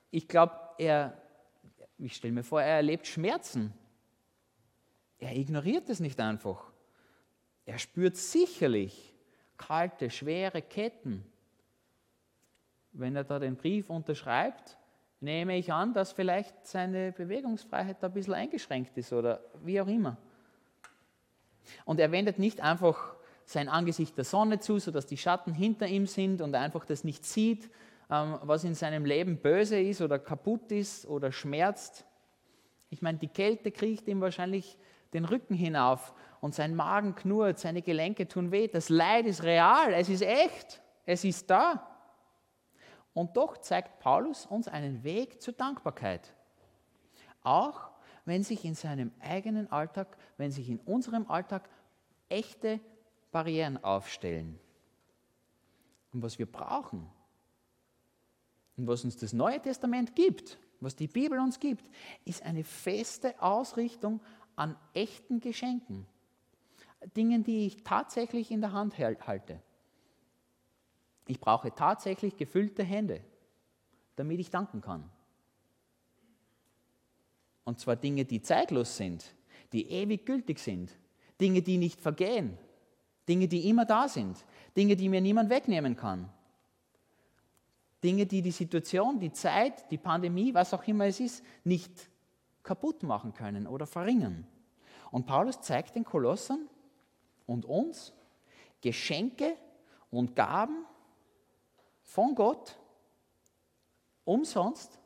ich 0.09 0.27
glaube, 0.27 0.53
er, 0.77 1.17
ich 1.97 2.15
stelle 2.15 2.33
mir 2.33 2.43
vor, 2.43 2.61
er 2.61 2.75
erlebt 2.75 3.07
Schmerzen. 3.07 3.73
Er 5.17 5.35
ignoriert 5.35 5.89
es 5.89 5.99
nicht 5.99 6.19
einfach. 6.19 6.71
Er 7.65 7.77
spürt 7.77 8.17
sicherlich 8.17 9.15
kalte, 9.55 10.09
schwere 10.09 10.61
Ketten. 10.61 11.23
Wenn 12.91 13.15
er 13.15 13.23
da 13.23 13.39
den 13.39 13.55
Brief 13.55 13.89
unterschreibt, 13.89 14.77
nehme 15.21 15.57
ich 15.57 15.71
an, 15.71 15.93
dass 15.93 16.11
vielleicht 16.11 16.65
seine 16.65 17.11
Bewegungsfreiheit 17.11 18.03
ein 18.03 18.11
bisschen 18.11 18.33
eingeschränkt 18.33 18.97
ist 18.97 19.13
oder 19.13 19.39
wie 19.63 19.79
auch 19.79 19.87
immer. 19.87 20.17
Und 21.85 21.99
er 21.99 22.11
wendet 22.11 22.39
nicht 22.39 22.59
einfach 22.61 23.15
sein 23.45 23.69
Angesicht 23.69 24.17
der 24.17 24.23
Sonne 24.23 24.59
zu, 24.59 24.79
sodass 24.79 25.05
die 25.05 25.17
Schatten 25.17 25.53
hinter 25.53 25.87
ihm 25.87 26.07
sind 26.07 26.41
und 26.41 26.55
einfach 26.55 26.85
das 26.85 27.03
nicht 27.03 27.23
sieht, 27.23 27.69
ähm, 28.09 28.39
was 28.41 28.63
in 28.63 28.73
seinem 28.73 29.05
Leben 29.05 29.37
böse 29.37 29.79
ist 29.79 30.01
oder 30.01 30.17
kaputt 30.17 30.71
ist 30.71 31.05
oder 31.05 31.31
schmerzt. 31.31 32.05
Ich 32.89 33.01
meine, 33.01 33.19
die 33.19 33.27
Kälte 33.27 33.71
kriecht 33.71 34.07
ihm 34.07 34.21
wahrscheinlich 34.21 34.77
den 35.13 35.25
Rücken 35.25 35.53
hinauf 35.53 36.13
und 36.39 36.55
sein 36.55 36.75
Magen 36.75 37.13
knurrt, 37.13 37.59
seine 37.59 37.81
Gelenke 37.81 38.27
tun 38.27 38.51
weh. 38.51 38.67
Das 38.67 38.89
Leid 38.89 39.27
ist 39.27 39.43
real, 39.43 39.93
es 39.93 40.09
ist 40.09 40.23
echt, 40.23 40.81
es 41.05 41.23
ist 41.23 41.49
da. 41.49 41.90
Und 43.13 43.35
doch 43.35 43.57
zeigt 43.57 43.99
Paulus 43.99 44.45
uns 44.45 44.67
einen 44.67 45.03
Weg 45.03 45.41
zur 45.41 45.53
Dankbarkeit. 45.53 46.33
Auch 47.43 47.89
wenn 48.25 48.43
sich 48.43 48.63
in 48.65 48.75
seinem 48.75 49.11
eigenen 49.19 49.71
Alltag, 49.71 50.17
wenn 50.37 50.51
sich 50.51 50.69
in 50.69 50.79
unserem 50.79 51.29
Alltag 51.29 51.69
echte 52.29 52.79
Barrieren 53.31 53.83
aufstellen. 53.83 54.59
Und 56.13 56.21
was 56.21 56.37
wir 56.39 56.45
brauchen 56.45 57.09
und 58.77 58.87
was 58.87 59.03
uns 59.03 59.17
das 59.17 59.33
Neue 59.33 59.61
Testament 59.61 60.15
gibt, 60.15 60.57
was 60.79 60.95
die 60.95 61.07
Bibel 61.07 61.39
uns 61.39 61.59
gibt, 61.59 61.89
ist 62.25 62.43
eine 62.43 62.63
feste 62.63 63.41
Ausrichtung 63.41 64.21
an 64.55 64.75
echten 64.93 65.39
Geschenken. 65.39 66.05
Dingen, 67.15 67.43
die 67.43 67.67
ich 67.67 67.83
tatsächlich 67.83 68.51
in 68.51 68.61
der 68.61 68.73
Hand 68.73 68.97
halte. 68.97 69.61
Ich 71.27 71.39
brauche 71.39 71.73
tatsächlich 71.73 72.35
gefüllte 72.35 72.83
Hände, 72.83 73.21
damit 74.15 74.39
ich 74.39 74.49
danken 74.49 74.81
kann. 74.81 75.09
Und 77.63 77.79
zwar 77.79 77.95
Dinge, 77.95 78.25
die 78.25 78.41
zeitlos 78.41 78.97
sind, 78.97 79.35
die 79.71 79.89
ewig 79.89 80.25
gültig 80.25 80.59
sind, 80.59 80.91
Dinge, 81.39 81.61
die 81.61 81.77
nicht 81.77 82.01
vergehen, 82.01 82.57
Dinge, 83.27 83.47
die 83.47 83.69
immer 83.69 83.85
da 83.85 84.07
sind, 84.07 84.45
Dinge, 84.75 84.95
die 84.95 85.09
mir 85.09 85.21
niemand 85.21 85.49
wegnehmen 85.49 85.95
kann. 85.95 86.29
Dinge, 88.03 88.25
die 88.25 88.41
die 88.41 88.51
Situation, 88.51 89.19
die 89.19 89.31
Zeit, 89.31 89.89
die 89.91 89.97
Pandemie, 89.97 90.53
was 90.53 90.73
auch 90.73 90.83
immer 90.87 91.05
es 91.05 91.19
ist, 91.19 91.43
nicht 91.63 92.09
kaputt 92.63 93.03
machen 93.03 93.33
können 93.33 93.67
oder 93.67 93.85
verringern. 93.85 94.47
Und 95.11 95.27
Paulus 95.27 95.61
zeigt 95.61 95.95
den 95.95 96.03
Kolossern 96.03 96.67
und 97.45 97.65
uns 97.65 98.13
Geschenke 98.81 99.55
und 100.09 100.35
Gaben 100.35 100.85
von 102.11 102.35
Gott 102.35 102.77
umsonst, 104.25 104.99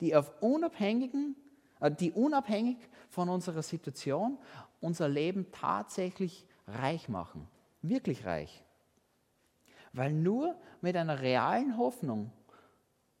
die, 0.00 0.14
auf 0.14 0.40
unabhängigen, 0.40 1.34
äh, 1.80 1.90
die 1.90 2.12
unabhängig 2.12 2.76
von 3.08 3.28
unserer 3.28 3.62
Situation 3.62 4.38
unser 4.80 5.08
Leben 5.08 5.50
tatsächlich 5.50 6.46
reich 6.68 7.08
machen. 7.08 7.48
Wirklich 7.82 8.24
reich. 8.24 8.62
Weil 9.92 10.12
nur 10.12 10.54
mit 10.80 10.96
einer 10.96 11.20
realen 11.20 11.76
Hoffnung, 11.76 12.30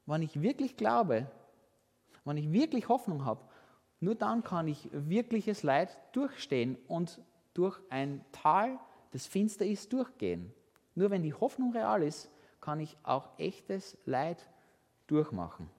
wenn 0.06 0.22
ich 0.22 0.40
wirklich 0.40 0.76
glaube, 0.76 1.28
wenn 2.24 2.36
ich 2.36 2.52
wirklich 2.52 2.88
Hoffnung 2.88 3.24
habe, 3.24 3.42
nur 3.98 4.14
dann 4.14 4.44
kann 4.44 4.68
ich 4.68 4.90
wirkliches 4.92 5.64
Leid 5.64 5.98
durchstehen 6.12 6.78
und 6.86 7.20
durch 7.52 7.80
ein 7.90 8.24
Tal, 8.30 8.78
das 9.10 9.26
finster 9.26 9.66
ist, 9.66 9.92
durchgehen. 9.92 10.52
Nur 10.94 11.10
wenn 11.10 11.24
die 11.24 11.34
Hoffnung 11.34 11.72
real 11.72 12.04
ist, 12.04 12.30
kann 12.68 12.80
ich 12.80 12.98
auch 13.02 13.30
echtes 13.38 13.96
Leid 14.04 14.46
durchmachen. 15.06 15.70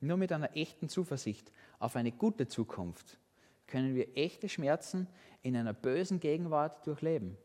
Nur 0.00 0.16
mit 0.16 0.32
einer 0.32 0.56
echten 0.56 0.88
Zuversicht 0.88 1.52
auf 1.78 1.96
eine 1.96 2.12
gute 2.12 2.48
Zukunft 2.48 3.18
können 3.66 3.94
wir 3.94 4.16
echte 4.16 4.48
Schmerzen 4.48 5.06
in 5.42 5.54
einer 5.54 5.74
bösen 5.74 6.18
Gegenwart 6.18 6.86
durchleben. 6.86 7.36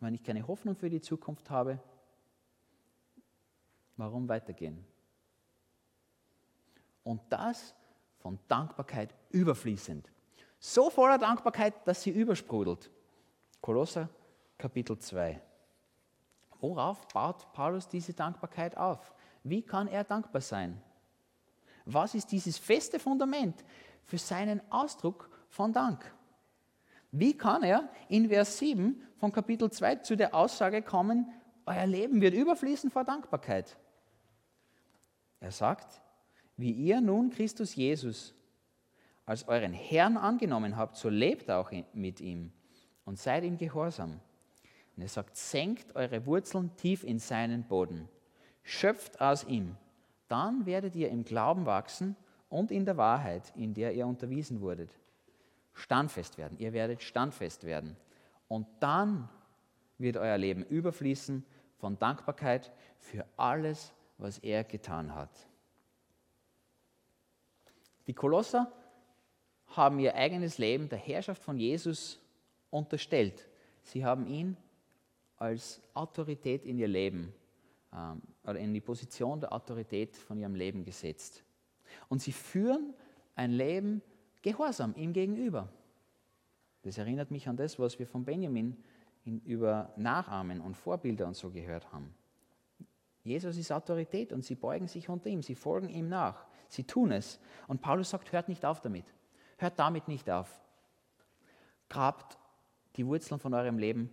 Wenn 0.00 0.14
ich 0.14 0.22
keine 0.22 0.48
Hoffnung 0.48 0.76
für 0.76 0.88
die 0.88 1.02
Zukunft 1.02 1.50
habe, 1.50 1.78
warum 3.98 4.26
weitergehen? 4.26 4.82
Und 7.04 7.20
das 7.28 7.74
von 8.16 8.38
Dankbarkeit 8.48 9.14
überfließend. 9.28 10.10
So 10.58 10.88
voller 10.88 11.18
Dankbarkeit, 11.18 11.86
dass 11.86 12.02
sie 12.02 12.12
übersprudelt. 12.12 12.90
Kolosser 13.60 14.08
Kapitel 14.56 14.98
2. 14.98 15.42
Worauf 16.66 17.06
baut 17.06 17.52
Paulus 17.52 17.86
diese 17.86 18.12
Dankbarkeit 18.12 18.76
auf? 18.76 19.14
Wie 19.44 19.62
kann 19.62 19.86
er 19.86 20.02
dankbar 20.02 20.40
sein? 20.40 20.82
Was 21.84 22.16
ist 22.16 22.32
dieses 22.32 22.58
feste 22.58 22.98
Fundament 22.98 23.64
für 24.04 24.18
seinen 24.18 24.60
Ausdruck 24.72 25.30
von 25.48 25.72
Dank? 25.72 26.12
Wie 27.12 27.38
kann 27.38 27.62
er 27.62 27.88
in 28.08 28.28
Vers 28.28 28.58
7 28.58 29.00
von 29.16 29.30
Kapitel 29.30 29.70
2 29.70 29.96
zu 29.96 30.16
der 30.16 30.34
Aussage 30.34 30.82
kommen, 30.82 31.30
euer 31.66 31.86
Leben 31.86 32.20
wird 32.20 32.34
überfließen 32.34 32.90
vor 32.90 33.04
Dankbarkeit? 33.04 33.78
Er 35.38 35.52
sagt, 35.52 36.02
wie 36.56 36.72
ihr 36.72 37.00
nun 37.00 37.30
Christus 37.30 37.76
Jesus 37.76 38.34
als 39.24 39.46
euren 39.46 39.72
Herrn 39.72 40.16
angenommen 40.16 40.76
habt, 40.76 40.96
so 40.96 41.10
lebt 41.10 41.48
auch 41.48 41.70
mit 41.92 42.20
ihm 42.20 42.52
und 43.04 43.20
seid 43.20 43.44
ihm 43.44 43.56
gehorsam. 43.56 44.20
Und 44.96 45.02
er 45.02 45.08
sagt, 45.08 45.36
senkt 45.36 45.94
eure 45.94 46.24
Wurzeln 46.26 46.74
tief 46.76 47.04
in 47.04 47.18
seinen 47.18 47.64
Boden, 47.64 48.08
schöpft 48.62 49.20
aus 49.20 49.44
ihm, 49.44 49.76
dann 50.28 50.66
werdet 50.66 50.96
ihr 50.96 51.10
im 51.10 51.24
Glauben 51.24 51.66
wachsen 51.66 52.16
und 52.48 52.70
in 52.70 52.84
der 52.84 52.96
Wahrheit, 52.96 53.52
in 53.56 53.74
der 53.74 53.94
ihr 53.94 54.06
unterwiesen 54.06 54.60
wurdet. 54.60 54.90
Standfest 55.74 56.38
werden, 56.38 56.58
ihr 56.58 56.72
werdet 56.72 57.02
standfest 57.02 57.64
werden. 57.64 57.96
Und 58.48 58.66
dann 58.80 59.28
wird 59.98 60.16
euer 60.16 60.38
Leben 60.38 60.64
überfließen 60.64 61.44
von 61.76 61.98
Dankbarkeit 61.98 62.72
für 62.98 63.26
alles, 63.36 63.92
was 64.18 64.38
er 64.38 64.64
getan 64.64 65.14
hat. 65.14 65.30
Die 68.06 68.14
Kolosser 68.14 68.72
haben 69.68 69.98
ihr 69.98 70.14
eigenes 70.14 70.58
Leben 70.58 70.88
der 70.88 70.98
Herrschaft 70.98 71.42
von 71.42 71.58
Jesus 71.58 72.18
unterstellt. 72.70 73.46
Sie 73.82 74.04
haben 74.04 74.26
ihn 74.26 74.56
als 75.36 75.80
Autorität 75.94 76.64
in 76.64 76.78
ihr 76.78 76.88
Leben 76.88 77.32
ähm, 77.92 78.22
oder 78.44 78.58
in 78.58 78.72
die 78.72 78.80
Position 78.80 79.40
der 79.40 79.52
Autorität 79.52 80.16
von 80.16 80.38
ihrem 80.38 80.54
Leben 80.54 80.84
gesetzt. 80.84 81.44
Und 82.08 82.22
sie 82.22 82.32
führen 82.32 82.94
ein 83.34 83.52
Leben 83.52 84.02
gehorsam 84.42 84.94
ihm 84.96 85.12
gegenüber. 85.12 85.68
Das 86.82 86.98
erinnert 86.98 87.30
mich 87.30 87.48
an 87.48 87.56
das, 87.56 87.78
was 87.78 87.98
wir 87.98 88.06
von 88.06 88.24
Benjamin 88.24 88.76
in, 89.24 89.40
über 89.40 89.92
Nachahmen 89.96 90.60
und 90.60 90.76
Vorbilder 90.76 91.26
und 91.26 91.34
so 91.34 91.50
gehört 91.50 91.92
haben. 91.92 92.14
Jesus 93.24 93.56
ist 93.56 93.72
Autorität 93.72 94.32
und 94.32 94.44
sie 94.44 94.54
beugen 94.54 94.86
sich 94.86 95.08
unter 95.08 95.28
ihm, 95.28 95.42
sie 95.42 95.56
folgen 95.56 95.88
ihm 95.88 96.08
nach, 96.08 96.46
sie 96.68 96.84
tun 96.84 97.10
es. 97.10 97.40
Und 97.66 97.80
Paulus 97.80 98.10
sagt, 98.10 98.30
hört 98.32 98.48
nicht 98.48 98.64
auf 98.64 98.80
damit. 98.80 99.04
Hört 99.58 99.78
damit 99.78 100.06
nicht 100.06 100.30
auf. 100.30 100.60
Grabt 101.88 102.38
die 102.94 103.06
Wurzeln 103.06 103.40
von 103.40 103.52
eurem 103.52 103.78
Leben 103.78 104.10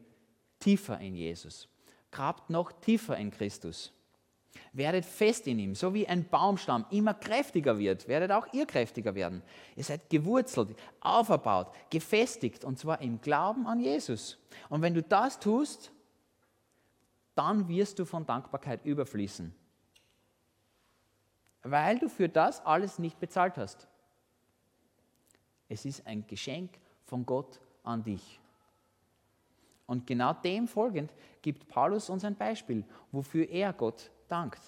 tiefer 0.63 0.99
in 0.99 1.15
Jesus. 1.15 1.67
Grabt 2.11 2.49
noch 2.49 2.71
tiefer 2.71 3.17
in 3.17 3.31
Christus. 3.31 3.91
Werdet 4.71 5.03
fest 5.03 5.47
in 5.47 5.59
ihm, 5.59 5.75
so 5.75 5.93
wie 5.93 6.07
ein 6.07 6.29
Baumstamm 6.29 6.85
immer 6.91 7.13
kräftiger 7.13 7.77
wird, 7.77 8.07
werdet 8.07 8.31
auch 8.31 8.47
ihr 8.53 8.65
kräftiger 8.65 9.15
werden. 9.15 9.41
Ihr 9.75 9.83
seid 9.83 10.09
gewurzelt, 10.09 10.77
auferbaut, 11.01 11.73
gefestigt 11.89 12.63
und 12.63 12.77
zwar 12.77 13.01
im 13.01 13.19
Glauben 13.19 13.67
an 13.67 13.79
Jesus. 13.79 14.37
Und 14.69 14.81
wenn 14.81 14.93
du 14.93 15.01
das 15.01 15.39
tust, 15.39 15.91
dann 17.35 17.67
wirst 17.67 17.97
du 17.97 18.05
von 18.05 18.25
Dankbarkeit 18.25 18.85
überfließen, 18.85 19.53
weil 21.63 21.97
du 21.97 22.07
für 22.07 22.29
das 22.29 22.63
alles 22.63 22.99
nicht 22.99 23.19
bezahlt 23.19 23.57
hast. 23.57 23.87
Es 25.67 25.83
ist 25.85 26.05
ein 26.05 26.25
Geschenk 26.27 26.77
von 27.05 27.25
Gott 27.25 27.59
an 27.83 28.03
dich. 28.03 28.39
Und 29.93 30.07
genau 30.07 30.33
dem 30.33 30.67
folgend 30.67 31.13
gibt 31.43 31.67
Paulus 31.67 32.09
uns 32.09 32.25
ein 32.25 32.33
Beispiel, 32.33 32.83
wofür 33.11 33.47
er 33.47 33.73
Gott 33.73 34.09
dankt. 34.27 34.59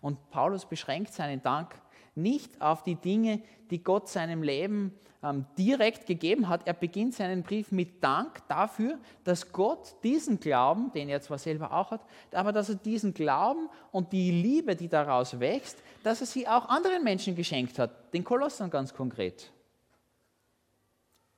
Und 0.00 0.28
Paulus 0.30 0.66
beschränkt 0.66 1.12
seinen 1.12 1.40
Dank 1.40 1.80
nicht 2.16 2.60
auf 2.60 2.82
die 2.82 2.96
Dinge, 2.96 3.40
die 3.70 3.80
Gott 3.80 4.08
seinem 4.08 4.42
Leben 4.42 4.92
ähm, 5.22 5.46
direkt 5.56 6.04
gegeben 6.08 6.48
hat. 6.48 6.66
Er 6.66 6.72
beginnt 6.72 7.14
seinen 7.14 7.44
Brief 7.44 7.70
mit 7.70 8.02
Dank 8.02 8.42
dafür, 8.48 8.98
dass 9.22 9.52
Gott 9.52 9.94
diesen 10.02 10.40
Glauben, 10.40 10.90
den 10.92 11.08
er 11.08 11.20
zwar 11.20 11.38
selber 11.38 11.72
auch 11.72 11.92
hat, 11.92 12.04
aber 12.32 12.50
dass 12.50 12.68
er 12.68 12.74
diesen 12.74 13.14
Glauben 13.14 13.68
und 13.92 14.12
die 14.12 14.32
Liebe, 14.32 14.74
die 14.74 14.88
daraus 14.88 15.38
wächst, 15.38 15.78
dass 16.02 16.20
er 16.20 16.26
sie 16.26 16.48
auch 16.48 16.68
anderen 16.68 17.04
Menschen 17.04 17.36
geschenkt 17.36 17.78
hat, 17.78 18.12
den 18.12 18.24
Kolossern 18.24 18.68
ganz 18.68 18.92
konkret. 18.92 19.52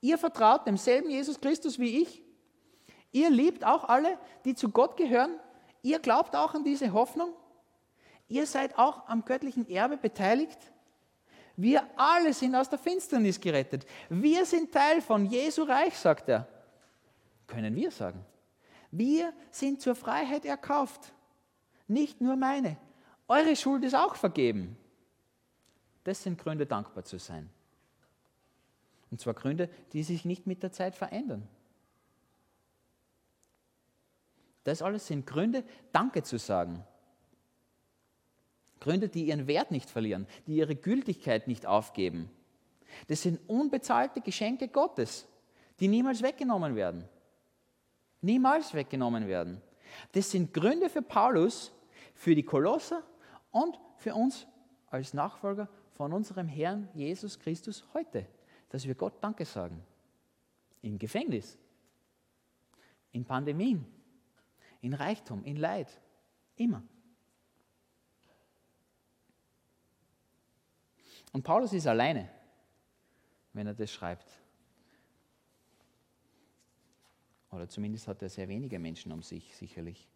Ihr 0.01 0.17
vertraut 0.17 0.67
demselben 0.67 1.11
Jesus 1.11 1.39
Christus 1.39 1.79
wie 1.79 2.01
ich. 2.01 2.25
Ihr 3.15 3.31
liebt 3.31 3.65
auch 3.65 3.85
alle, 3.85 4.19
die 4.45 4.57
zu 4.57 4.71
Gott 4.71 4.97
gehören. 4.97 5.39
Ihr 5.83 6.01
glaubt 6.01 6.35
auch 6.35 6.53
an 6.55 6.65
diese 6.65 6.93
Hoffnung. 6.93 7.33
Ihr 8.27 8.45
seid 8.45 8.77
auch 8.77 9.07
am 9.07 9.25
göttlichen 9.25 9.71
Erbe 9.71 9.97
beteiligt. 9.97 10.59
Wir 11.57 11.87
alle 11.95 12.35
sind 12.35 12.57
aus 12.57 12.69
der 12.69 12.79
Finsternis 12.81 13.41
gerettet. 13.41 13.87
Wir 14.09 14.45
sind 14.45 14.73
Teil 14.73 15.01
von 15.01 15.27
Jesu 15.27 15.63
Reich, 15.63 15.97
sagt 15.97 16.29
er. 16.29 16.49
Können 17.47 17.77
wir 17.77 17.93
sagen. 17.93 18.27
Wir 18.91 19.33
sind 19.53 19.81
zur 19.81 19.95
Freiheit 19.95 20.45
erkauft. 20.45 21.13
Nicht 21.87 22.21
nur 22.21 22.35
meine. 22.35 22.77
Eure 23.29 23.55
Schuld 23.55 23.85
ist 23.85 23.95
auch 23.95 24.17
vergeben. 24.17 24.77
Das 26.03 26.21
sind 26.21 26.37
Gründe, 26.37 26.67
dankbar 26.67 27.05
zu 27.05 27.21
sein. 27.21 27.49
Und 29.13 29.21
zwar 29.21 29.35
Gründe, 29.35 29.71
die 29.93 30.03
sich 30.03 30.25
nicht 30.25 30.49
mit 30.49 30.65
der 30.65 30.73
Zeit 30.73 30.97
verändern. 30.97 31.47
Das 34.65 34.83
alles 34.83 35.07
sind 35.07 35.27
Gründe, 35.27 35.65
Danke 35.93 36.23
zu 36.23 36.39
sagen. 36.39 36.85
Gründe, 38.81 39.09
die 39.09 39.27
ihren 39.27 39.47
Wert 39.47 39.71
nicht 39.71 39.89
verlieren, 39.89 40.27
die 40.47 40.57
ihre 40.57 40.75
Gültigkeit 40.75 41.49
nicht 41.49 41.65
aufgeben. 41.67 42.31
Das 43.09 43.23
sind 43.23 43.41
unbezahlte 43.49 44.21
Geschenke 44.21 44.69
Gottes, 44.69 45.27
die 45.81 45.89
niemals 45.89 46.23
weggenommen 46.23 46.77
werden. 46.77 47.09
niemals 48.21 48.73
weggenommen 48.73 49.27
werden. 49.29 49.61
Das 50.13 50.31
sind 50.31 50.55
Gründe 50.55 50.89
für 50.89 51.03
Paulus, 51.03 51.73
für 52.15 52.35
die 52.35 52.43
Kolosser 52.43 53.03
und 53.51 53.79
für 53.99 54.15
uns 54.15 54.47
als 54.89 55.13
Nachfolger 55.13 55.69
von 55.93 56.13
unserem 56.13 56.49
Herrn 56.49 56.89
Jesus 56.95 57.39
Christus 57.39 57.85
heute, 57.93 58.27
dass 58.71 58.87
wir 58.87 58.95
Gott 58.95 59.15
Danke 59.21 59.45
sagen. 59.45 59.85
Im 60.83 60.99
Gefängnis, 60.99 61.59
in 63.13 63.25
Pandemien, 63.25 63.85
in 64.85 64.93
Reichtum, 64.93 65.43
in 65.45 65.57
Leid, 65.57 65.89
immer. 66.57 66.83
Und 71.33 71.43
Paulus 71.43 71.73
ist 71.73 71.87
alleine, 71.87 72.29
wenn 73.55 73.67
er 73.67 73.73
das 73.73 73.91
schreibt. 73.91 74.31
Oder 77.51 77.67
zumindest 77.67 78.07
hat 78.09 78.21
er 78.21 78.29
sehr 78.29 78.47
wenige 78.47 78.79
Menschen 78.79 79.11
um 79.11 79.23
sich, 79.23 79.57
sicherlich. 79.57 80.07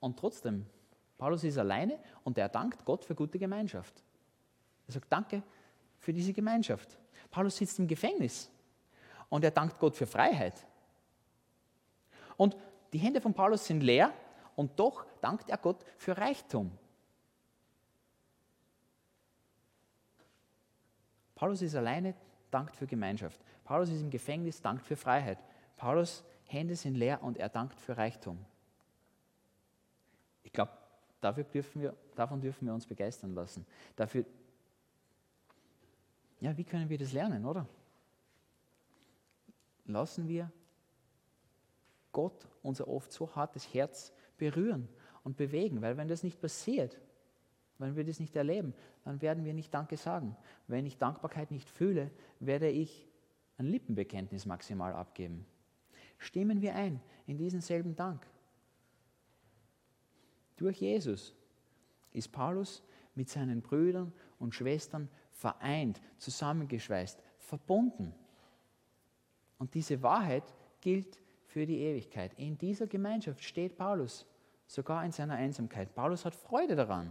Und 0.00 0.18
trotzdem, 0.18 0.64
Paulus 1.18 1.44
ist 1.44 1.58
alleine 1.58 1.98
und 2.22 2.38
er 2.38 2.48
dankt 2.48 2.84
Gott 2.86 3.04
für 3.04 3.14
gute 3.14 3.38
Gemeinschaft. 3.38 4.02
Er 4.86 4.94
sagt 4.94 5.12
Danke 5.12 5.42
für 5.98 6.14
diese 6.14 6.32
Gemeinschaft. 6.32 6.98
Paulus 7.30 7.56
sitzt 7.56 7.78
im 7.78 7.86
Gefängnis 7.86 8.50
und 9.28 9.44
er 9.44 9.50
dankt 9.50 9.78
Gott 9.78 9.96
für 9.96 10.06
Freiheit. 10.06 10.66
Und 12.36 12.56
die 12.92 12.98
Hände 12.98 13.20
von 13.20 13.34
Paulus 13.34 13.64
sind 13.66 13.82
leer 13.82 14.12
und 14.56 14.78
doch 14.78 15.06
dankt 15.20 15.50
er 15.50 15.58
Gott 15.58 15.84
für 15.96 16.16
Reichtum. 16.16 16.70
Paulus 21.34 21.62
ist 21.62 21.74
alleine, 21.74 22.14
dankt 22.50 22.76
für 22.76 22.86
Gemeinschaft. 22.86 23.40
Paulus 23.64 23.90
ist 23.90 24.00
im 24.00 24.10
Gefängnis, 24.10 24.60
dankt 24.62 24.86
für 24.86 24.96
Freiheit. 24.96 25.38
Paulus 25.76 26.24
Hände 26.46 26.76
sind 26.76 26.94
leer 26.94 27.22
und 27.22 27.36
er 27.36 27.48
dankt 27.48 27.80
für 27.80 27.96
Reichtum. 27.96 28.38
Ich 30.42 30.52
glaube, 30.52 30.72
davon 31.20 32.40
dürfen 32.40 32.66
wir 32.66 32.74
uns 32.74 32.86
begeistern 32.86 33.34
lassen. 33.34 33.66
Dafür, 33.96 34.24
ja, 36.40 36.56
wie 36.56 36.64
können 36.64 36.88
wir 36.88 36.98
das 36.98 37.12
lernen, 37.12 37.44
oder? 37.44 37.66
Lassen 39.86 40.28
wir 40.28 40.50
Gott 42.14 42.48
unser 42.62 42.88
oft 42.88 43.12
so 43.12 43.36
hartes 43.36 43.74
Herz 43.74 44.14
berühren 44.38 44.88
und 45.22 45.36
bewegen, 45.36 45.82
weil 45.82 45.98
wenn 45.98 46.08
das 46.08 46.22
nicht 46.22 46.40
passiert, 46.40 46.98
wenn 47.76 47.96
wir 47.96 48.04
das 48.04 48.20
nicht 48.20 48.34
erleben, 48.36 48.72
dann 49.04 49.20
werden 49.20 49.44
wir 49.44 49.52
nicht 49.52 49.74
Danke 49.74 49.98
sagen. 49.98 50.36
Wenn 50.66 50.86
ich 50.86 50.96
Dankbarkeit 50.96 51.50
nicht 51.50 51.68
fühle, 51.68 52.10
werde 52.40 52.70
ich 52.70 53.06
ein 53.58 53.66
Lippenbekenntnis 53.66 54.46
maximal 54.46 54.94
abgeben. 54.94 55.44
Stimmen 56.18 56.62
wir 56.62 56.74
ein 56.74 57.00
in 57.26 57.36
diesen 57.36 57.60
selben 57.60 57.96
Dank. 57.96 58.26
Durch 60.56 60.80
Jesus 60.80 61.34
ist 62.12 62.30
Paulus 62.30 62.82
mit 63.14 63.28
seinen 63.28 63.60
Brüdern 63.60 64.12
und 64.38 64.54
Schwestern 64.54 65.08
vereint, 65.32 66.00
zusammengeschweißt, 66.18 67.20
verbunden. 67.38 68.14
Und 69.58 69.74
diese 69.74 70.00
Wahrheit 70.02 70.44
gilt 70.80 71.18
für 71.54 71.64
die 71.64 71.78
Ewigkeit. 71.78 72.32
In 72.36 72.58
dieser 72.58 72.86
Gemeinschaft 72.86 73.42
steht 73.42 73.78
Paulus, 73.78 74.26
sogar 74.66 75.04
in 75.04 75.12
seiner 75.12 75.34
Einsamkeit. 75.34 75.94
Paulus 75.94 76.26
hat 76.26 76.34
Freude 76.34 76.76
daran 76.76 77.10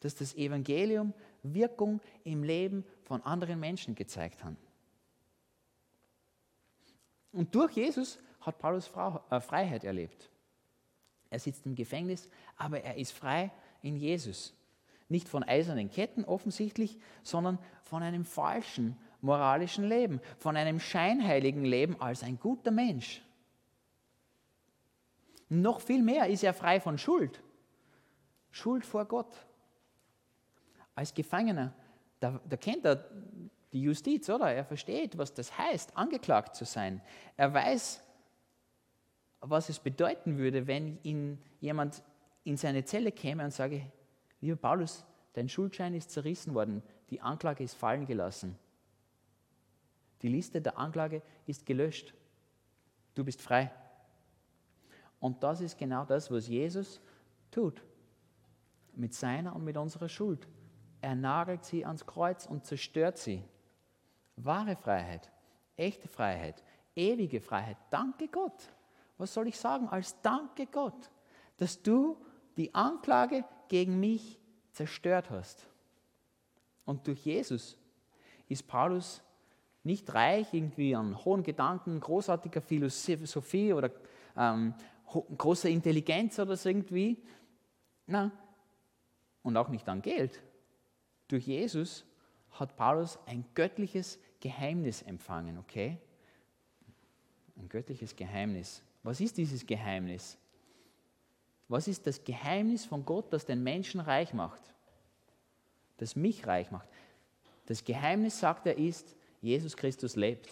dass 0.00 0.14
das 0.14 0.34
Evangelium 0.34 1.12
Wirkung 1.42 2.00
im 2.24 2.42
Leben 2.42 2.84
von 3.02 3.22
anderen 3.22 3.60
Menschen 3.60 3.94
gezeigt 3.94 4.44
hat. 4.44 4.56
Und 7.32 7.54
durch 7.54 7.72
Jesus 7.72 8.18
hat 8.40 8.58
Paulus 8.58 8.90
äh, 9.30 9.40
Freiheit 9.40 9.84
erlebt. 9.84 10.30
Er 11.30 11.38
sitzt 11.38 11.66
im 11.66 11.74
Gefängnis, 11.74 12.28
aber 12.56 12.80
er 12.82 12.96
ist 12.96 13.12
frei 13.12 13.50
in 13.82 13.96
Jesus. 13.96 14.54
Nicht 15.08 15.28
von 15.28 15.42
eisernen 15.42 15.90
Ketten 15.90 16.24
offensichtlich, 16.24 16.98
sondern 17.22 17.58
von 17.82 18.02
einem 18.02 18.24
falschen 18.24 18.96
moralischen 19.20 19.88
Leben, 19.88 20.20
von 20.38 20.56
einem 20.56 20.80
scheinheiligen 20.80 21.64
Leben 21.64 22.00
als 22.00 22.22
ein 22.22 22.38
guter 22.38 22.70
Mensch. 22.70 23.22
Noch 25.48 25.80
viel 25.80 26.02
mehr 26.02 26.28
ist 26.28 26.42
er 26.42 26.54
frei 26.54 26.80
von 26.80 26.98
Schuld. 26.98 27.42
Schuld 28.50 28.84
vor 28.84 29.04
Gott 29.04 29.46
als 30.94 31.12
Gefangener, 31.12 31.74
da, 32.20 32.40
da 32.48 32.56
kennt 32.56 32.84
er 32.86 33.08
die 33.72 33.82
Justiz, 33.82 34.28
oder? 34.30 34.52
Er 34.52 34.64
versteht, 34.64 35.18
was 35.18 35.34
das 35.34 35.56
heißt, 35.56 35.96
angeklagt 35.96 36.56
zu 36.56 36.64
sein. 36.64 37.02
Er 37.36 37.52
weiß, 37.52 38.02
was 39.40 39.68
es 39.68 39.78
bedeuten 39.78 40.38
würde, 40.38 40.66
wenn 40.66 40.98
ihn 41.02 41.38
jemand 41.60 42.02
in 42.44 42.56
seine 42.56 42.84
Zelle 42.84 43.12
käme 43.12 43.44
und 43.44 43.52
sage, 43.52 43.82
lieber 44.40 44.56
Paulus, 44.56 45.04
dein 45.34 45.48
Schuldschein 45.48 45.94
ist 45.94 46.10
zerrissen 46.10 46.54
worden, 46.54 46.82
die 47.10 47.20
Anklage 47.20 47.62
ist 47.62 47.74
fallen 47.74 48.06
gelassen. 48.06 48.58
Die 50.22 50.28
Liste 50.28 50.62
der 50.62 50.78
Anklage 50.78 51.22
ist 51.46 51.66
gelöscht. 51.66 52.14
Du 53.14 53.24
bist 53.24 53.42
frei. 53.42 53.70
Und 55.20 55.42
das 55.42 55.60
ist 55.60 55.78
genau 55.78 56.04
das, 56.04 56.30
was 56.30 56.48
Jesus 56.48 57.00
tut. 57.50 57.82
Mit 58.94 59.14
seiner 59.14 59.54
und 59.54 59.64
mit 59.64 59.76
unserer 59.76 60.08
Schuld. 60.08 60.46
Er 61.00 61.14
nagelt 61.14 61.64
sie 61.64 61.84
ans 61.84 62.06
Kreuz 62.06 62.46
und 62.46 62.64
zerstört 62.64 63.18
sie. 63.18 63.42
Wahre 64.36 64.76
Freiheit, 64.76 65.30
echte 65.76 66.08
Freiheit, 66.08 66.62
ewige 66.94 67.40
Freiheit. 67.40 67.76
Danke 67.90 68.28
Gott. 68.28 68.72
Was 69.18 69.32
soll 69.32 69.48
ich 69.48 69.58
sagen 69.58 69.88
als 69.88 70.20
Danke 70.20 70.66
Gott, 70.66 71.10
dass 71.56 71.82
du 71.82 72.16
die 72.56 72.74
Anklage 72.74 73.44
gegen 73.68 74.00
mich 74.00 74.38
zerstört 74.72 75.30
hast. 75.30 75.66
Und 76.84 77.06
durch 77.06 77.24
Jesus 77.24 77.76
ist 78.48 78.66
Paulus 78.66 79.22
nicht 79.82 80.12
reich 80.14 80.52
irgendwie 80.52 80.94
an 80.94 81.24
hohen 81.24 81.42
Gedanken, 81.42 82.00
großartiger 82.00 82.60
Philosophie 82.60 83.72
oder 83.72 83.90
ähm, 84.36 84.74
großer 85.06 85.68
Intelligenz 85.68 86.38
oder 86.38 86.56
so 86.56 86.68
irgendwie. 86.68 87.22
Na, 88.06 88.32
und 89.42 89.56
auch 89.56 89.68
nicht 89.68 89.88
an 89.88 90.02
Geld. 90.02 90.42
Durch 91.28 91.46
Jesus 91.46 92.04
hat 92.50 92.76
Paulus 92.76 93.18
ein 93.26 93.44
göttliches 93.54 94.18
Geheimnis 94.40 95.02
empfangen, 95.02 95.58
okay? 95.58 95.98
Ein 97.56 97.68
göttliches 97.68 98.16
Geheimnis. 98.16 98.82
Was 99.02 99.20
ist 99.20 99.36
dieses 99.36 99.64
Geheimnis? 99.64 100.36
Was 101.68 101.86
ist 101.88 102.06
das 102.06 102.24
Geheimnis 102.24 102.84
von 102.84 103.04
Gott, 103.04 103.32
das 103.32 103.44
den 103.44 103.62
Menschen 103.62 104.00
reich 104.00 104.34
macht? 104.34 104.62
Das 105.98 106.16
mich 106.16 106.46
reich 106.46 106.70
macht. 106.70 106.88
Das 107.66 107.84
Geheimnis, 107.84 108.38
sagt 108.38 108.66
er, 108.66 108.76
ist, 108.76 109.16
Jesus 109.40 109.76
Christus 109.76 110.16
lebt. 110.16 110.48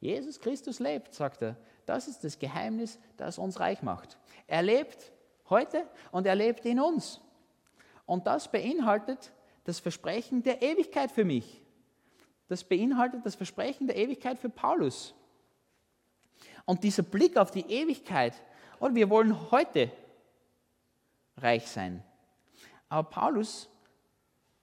Jesus 0.00 0.40
Christus 0.40 0.78
lebt, 0.78 1.14
sagt 1.14 1.42
er. 1.42 1.56
Das 1.86 2.08
ist 2.08 2.24
das 2.24 2.38
Geheimnis, 2.38 2.98
das 3.16 3.38
uns 3.38 3.60
reich 3.60 3.82
macht. 3.82 4.18
Er 4.46 4.62
lebt 4.62 5.12
heute 5.50 5.86
und 6.10 6.26
er 6.26 6.34
lebt 6.34 6.64
in 6.64 6.80
uns. 6.80 7.20
Und 8.06 8.26
das 8.26 8.50
beinhaltet 8.50 9.32
das 9.64 9.80
Versprechen 9.80 10.42
der 10.42 10.62
Ewigkeit 10.62 11.10
für 11.10 11.24
mich. 11.24 11.62
Das 12.48 12.64
beinhaltet 12.64 13.24
das 13.24 13.34
Versprechen 13.34 13.86
der 13.86 13.96
Ewigkeit 13.96 14.38
für 14.38 14.50
Paulus. 14.50 15.14
Und 16.66 16.84
dieser 16.84 17.02
Blick 17.02 17.36
auf 17.36 17.50
die 17.50 17.66
Ewigkeit, 17.70 18.34
und 18.78 18.94
wir 18.94 19.08
wollen 19.08 19.50
heute 19.50 19.90
reich 21.38 21.66
sein. 21.66 22.02
Aber 22.88 23.08
Paulus, 23.08 23.68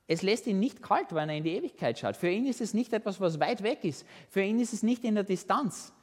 es 0.07 0.21
lässt 0.21 0.45
ihn 0.47 0.60
nicht 0.60 0.81
kalt, 0.81 1.13
wenn 1.13 1.29
er 1.29 1.38
in 1.38 1.43
die 1.43 1.55
Ewigkeit 1.55 1.97
schaut. 1.97 2.15
Für 2.15 2.29
ihn 2.29 2.45
ist 2.45 2.62
es 2.62 2.73
nicht 2.73 2.93
etwas, 2.93 3.19
was 3.19 3.39
weit 3.39 3.63
weg 3.63 3.84
ist. 3.84 4.05
Für 4.29 4.41
ihn 4.41 4.60
ist 4.60 4.73
es 4.73 4.84
nicht 4.84 5.03
in 5.03 5.15
der 5.15 5.23
Distanz. 5.23 5.93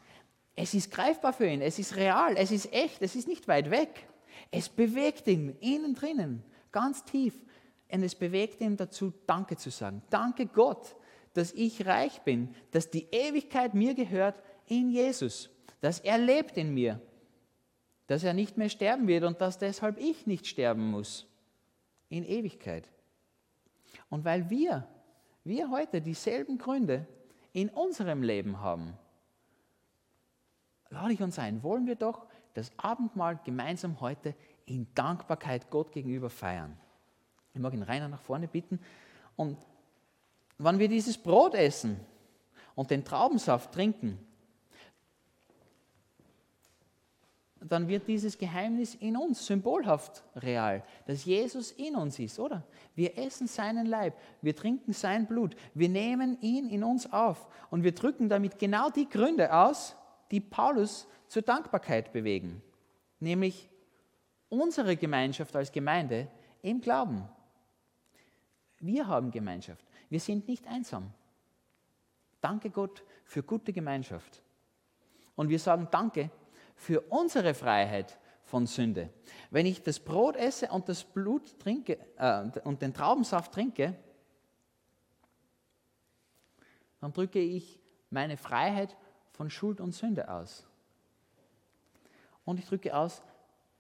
Es 0.61 0.75
ist 0.75 0.91
greifbar 0.91 1.33
für 1.33 1.47
ihn, 1.47 1.63
es 1.63 1.79
ist 1.79 1.95
real, 1.95 2.37
es 2.37 2.51
ist 2.51 2.73
echt, 2.73 3.01
es 3.01 3.15
ist 3.15 3.29
nicht 3.29 3.47
weit 3.47 3.71
weg. 3.71 4.09
Es 4.51 4.69
bewegt 4.69 5.29
ihn 5.29 5.57
innen 5.61 5.95
drinnen 5.95 6.43
ganz 6.73 7.05
tief. 7.05 7.35
Und 7.89 8.03
es 8.03 8.17
bewegt 8.17 8.61
ihn 8.61 8.77
dazu, 8.77 9.13
Danke 9.29 9.57
zu 9.57 9.71
sagen. 9.71 10.03
Danke 10.11 10.47
Gott, 10.47 10.97
dass 11.35 11.53
ich 11.53 11.87
reich 11.87 12.23
bin, 12.23 12.57
dass 12.73 12.91
die 12.91 13.07
Ewigkeit 13.13 13.75
mir 13.75 13.95
gehört 13.95 14.43
in 14.67 14.91
Jesus, 14.91 15.49
dass 15.81 16.01
er 16.01 16.19
lebt 16.19 16.57
in 16.57 16.75
mir, 16.75 17.01
dass 18.09 18.25
er 18.25 18.35
nicht 18.35 18.59
mehr 18.59 18.69
sterben 18.69 19.07
wird 19.07 19.23
und 19.23 19.41
dass 19.41 19.59
deshalb 19.59 19.97
ich 20.01 20.27
nicht 20.27 20.49
sterben 20.49 20.91
muss 20.91 21.29
in 22.09 22.25
Ewigkeit. 22.25 22.91
Und 24.11 24.25
weil 24.25 24.51
wir, 24.51 24.89
wir 25.45 25.71
heute 25.71 26.01
dieselben 26.01 26.59
Gründe 26.59 27.07
in 27.53 27.69
unserem 27.69 28.25
Leben 28.25 28.61
haben, 28.61 28.99
lade 30.91 31.13
ich 31.13 31.23
uns 31.23 31.39
ein, 31.39 31.63
wollen 31.63 31.87
wir 31.87 31.97
doch 31.97 32.27
das 32.55 32.73
Abendmahl 32.77 33.39
gemeinsam 33.45 34.01
heute 34.01 34.35
in 34.67 34.87
Dankbarkeit 34.95 35.71
Gott 35.71 35.93
gegenüber 35.93 36.31
feiern. 36.31 36.77
Ich 37.55 37.61
mag 37.61 37.73
ihn 37.73 37.83
Rainer 37.83 38.09
nach 38.09 38.21
vorne 38.21 38.49
bitten. 38.49 38.81
Und 39.37 39.57
wenn 40.59 40.79
wir 40.79 40.89
dieses 40.89 41.17
Brot 41.17 41.55
essen 41.55 41.99
und 42.75 42.91
den 42.91 43.05
Traubensaft 43.05 43.73
trinken, 43.73 44.19
dann 47.61 47.89
wird 47.89 48.07
dieses 48.07 48.39
Geheimnis 48.39 48.95
in 48.95 49.17
uns 49.17 49.45
symbolhaft 49.45 50.23
real, 50.37 50.85
dass 51.07 51.25
Jesus 51.25 51.73
in 51.73 51.97
uns 51.97 52.19
ist, 52.19 52.39
oder? 52.39 52.63
Wir 52.95 53.19
essen 53.19 53.47
seinen 53.47 53.87
Leib, 53.87 54.15
wir 54.43 54.55
trinken 54.55 54.93
sein 54.93 55.27
Blut, 55.27 55.57
wir 55.75 55.89
nehmen 55.89 56.41
ihn 56.41 56.69
in 56.69 56.85
uns 56.85 57.13
auf 57.13 57.49
und 57.71 57.83
wir 57.83 57.93
drücken 57.93 58.29
damit 58.29 58.59
genau 58.59 58.91
die 58.91 59.09
Gründe 59.09 59.53
aus, 59.53 59.97
die 60.31 60.41
Paulus 60.41 61.07
zur 61.27 61.43
Dankbarkeit 61.43 62.13
bewegen, 62.13 62.63
nämlich 63.21 63.69
unsere 64.49 64.97
Gemeinschaft 64.97 65.55
als 65.57 65.73
Gemeinde 65.73 66.29
im 66.63 66.81
Glauben. 66.81 67.29
Wir 68.81 69.07
haben 69.07 69.31
Gemeinschaft, 69.31 69.85
wir 70.09 70.21
sind 70.21 70.49
nicht 70.49 70.67
einsam. 70.67 71.13
Danke 72.41 72.71
Gott 72.71 73.03
für 73.25 73.43
gute 73.43 73.73
Gemeinschaft. 73.73 74.43
Und 75.35 75.49
wir 75.49 75.59
sagen 75.59 75.89
Danke 75.91 76.31
für 76.77 77.01
unsere 77.11 77.55
Freiheit 77.55 78.19
von 78.43 78.67
Sünde. 78.67 79.11
Wenn 79.51 79.67
ich 79.67 79.83
das 79.83 80.01
Brot 80.01 80.37
esse 80.37 80.69
und 80.69 80.89
das 80.89 81.05
Blut 81.05 81.59
trinke 81.59 81.99
äh, 82.17 82.61
und 82.65 82.81
den 82.81 82.95
Traubensaft 82.95 83.53
trinke, 83.53 83.95
dann 87.01 87.13
drücke 87.13 87.41
ich 87.41 87.81
meine 88.11 88.37
Freiheit 88.37 88.97
von 89.39 89.51
Schuld 89.51 89.81
und 89.81 89.93
Sünde 89.93 90.29
aus. 90.29 90.67
Und 92.45 92.59
ich 92.59 92.67
drücke 92.67 92.95
aus, 92.95 93.23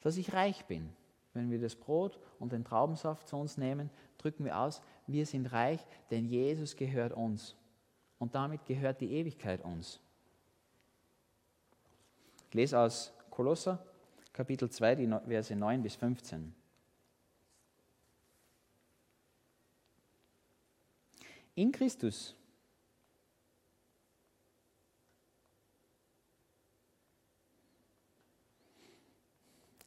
dass 0.02 0.16
ich 0.16 0.32
reich 0.32 0.64
bin. 0.66 0.88
Wenn 1.34 1.50
wir 1.50 1.60
das 1.60 1.74
Brot 1.74 2.20
und 2.38 2.52
den 2.52 2.64
Traubensaft 2.64 3.26
zu 3.26 3.36
uns 3.36 3.58
nehmen, 3.58 3.90
drücken 4.18 4.44
wir 4.44 4.56
aus, 4.56 4.80
wir 5.08 5.26
sind 5.26 5.46
reich, 5.46 5.84
denn 6.12 6.26
Jesus 6.26 6.76
gehört 6.76 7.12
uns. 7.12 7.56
Und 8.20 8.36
damit 8.36 8.66
gehört 8.66 9.00
die 9.00 9.10
Ewigkeit 9.10 9.64
uns. 9.64 9.98
Ich 12.50 12.54
lese 12.54 12.78
aus 12.78 13.12
Kolosser, 13.28 13.84
Kapitel 14.32 14.70
2, 14.70 14.94
die 14.94 15.08
Verse 15.08 15.56
9 15.56 15.82
bis 15.82 15.96
15. 15.96 16.54
In 21.56 21.72
Christus 21.72 22.37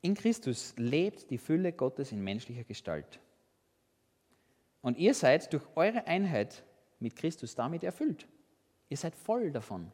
In 0.02 0.16
Christus 0.16 0.74
lebt 0.78 1.30
die 1.30 1.38
Fülle 1.38 1.74
Gottes 1.74 2.12
in 2.12 2.24
menschlicher 2.24 2.64
Gestalt. 2.64 3.20
Und 4.82 4.98
ihr 4.98 5.14
seid 5.14 5.54
durch 5.54 5.64
eure 5.76 6.08
Einheit 6.08 6.64
mit 7.00 7.16
Christus 7.16 7.54
damit 7.54 7.84
erfüllt. 7.84 8.28
Ihr 8.90 8.98
seid 8.98 9.16
voll 9.16 9.52
davon. 9.52 9.92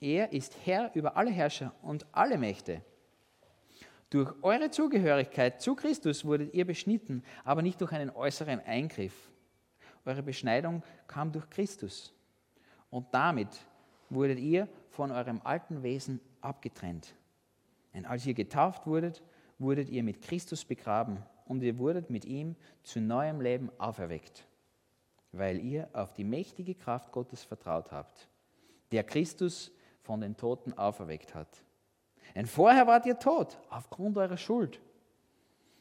Er 0.00 0.32
ist 0.32 0.56
Herr 0.64 0.90
über 0.94 1.16
alle 1.16 1.30
Herrscher 1.30 1.72
und 1.82 2.06
alle 2.12 2.36
Mächte. 2.36 2.82
Durch 4.10 4.32
eure 4.42 4.70
Zugehörigkeit 4.70 5.60
zu 5.60 5.74
Christus 5.74 6.24
wurdet 6.24 6.54
ihr 6.54 6.64
beschnitten, 6.64 7.22
aber 7.44 7.62
nicht 7.62 7.80
durch 7.80 7.92
einen 7.92 8.10
äußeren 8.10 8.60
Eingriff. 8.60 9.30
Eure 10.04 10.22
Beschneidung 10.22 10.82
kam 11.06 11.30
durch 11.30 11.48
Christus. 11.50 12.12
Und 12.90 13.06
damit 13.12 13.48
wurdet 14.08 14.38
ihr 14.38 14.68
von 14.90 15.10
eurem 15.10 15.40
alten 15.44 15.82
Wesen 15.82 16.20
abgetrennt. 16.40 17.14
Denn 17.98 18.06
als 18.06 18.24
ihr 18.26 18.34
getauft 18.34 18.86
wurdet, 18.86 19.24
wurdet 19.58 19.88
ihr 19.88 20.04
mit 20.04 20.22
Christus 20.22 20.64
begraben 20.64 21.20
und 21.46 21.64
ihr 21.64 21.78
wurdet 21.78 22.10
mit 22.10 22.24
ihm 22.24 22.54
zu 22.84 23.00
neuem 23.00 23.40
Leben 23.40 23.72
auferweckt, 23.76 24.46
weil 25.32 25.58
ihr 25.58 25.88
auf 25.92 26.12
die 26.12 26.22
mächtige 26.22 26.76
Kraft 26.76 27.10
Gottes 27.10 27.42
vertraut 27.42 27.90
habt, 27.90 28.28
der 28.92 29.02
Christus 29.02 29.72
von 30.02 30.20
den 30.20 30.36
Toten 30.36 30.74
auferweckt 30.74 31.34
hat. 31.34 31.64
Denn 32.36 32.46
vorher 32.46 32.86
wart 32.86 33.04
ihr 33.04 33.18
tot 33.18 33.58
aufgrund 33.68 34.16
eurer 34.16 34.36
Schuld 34.36 34.80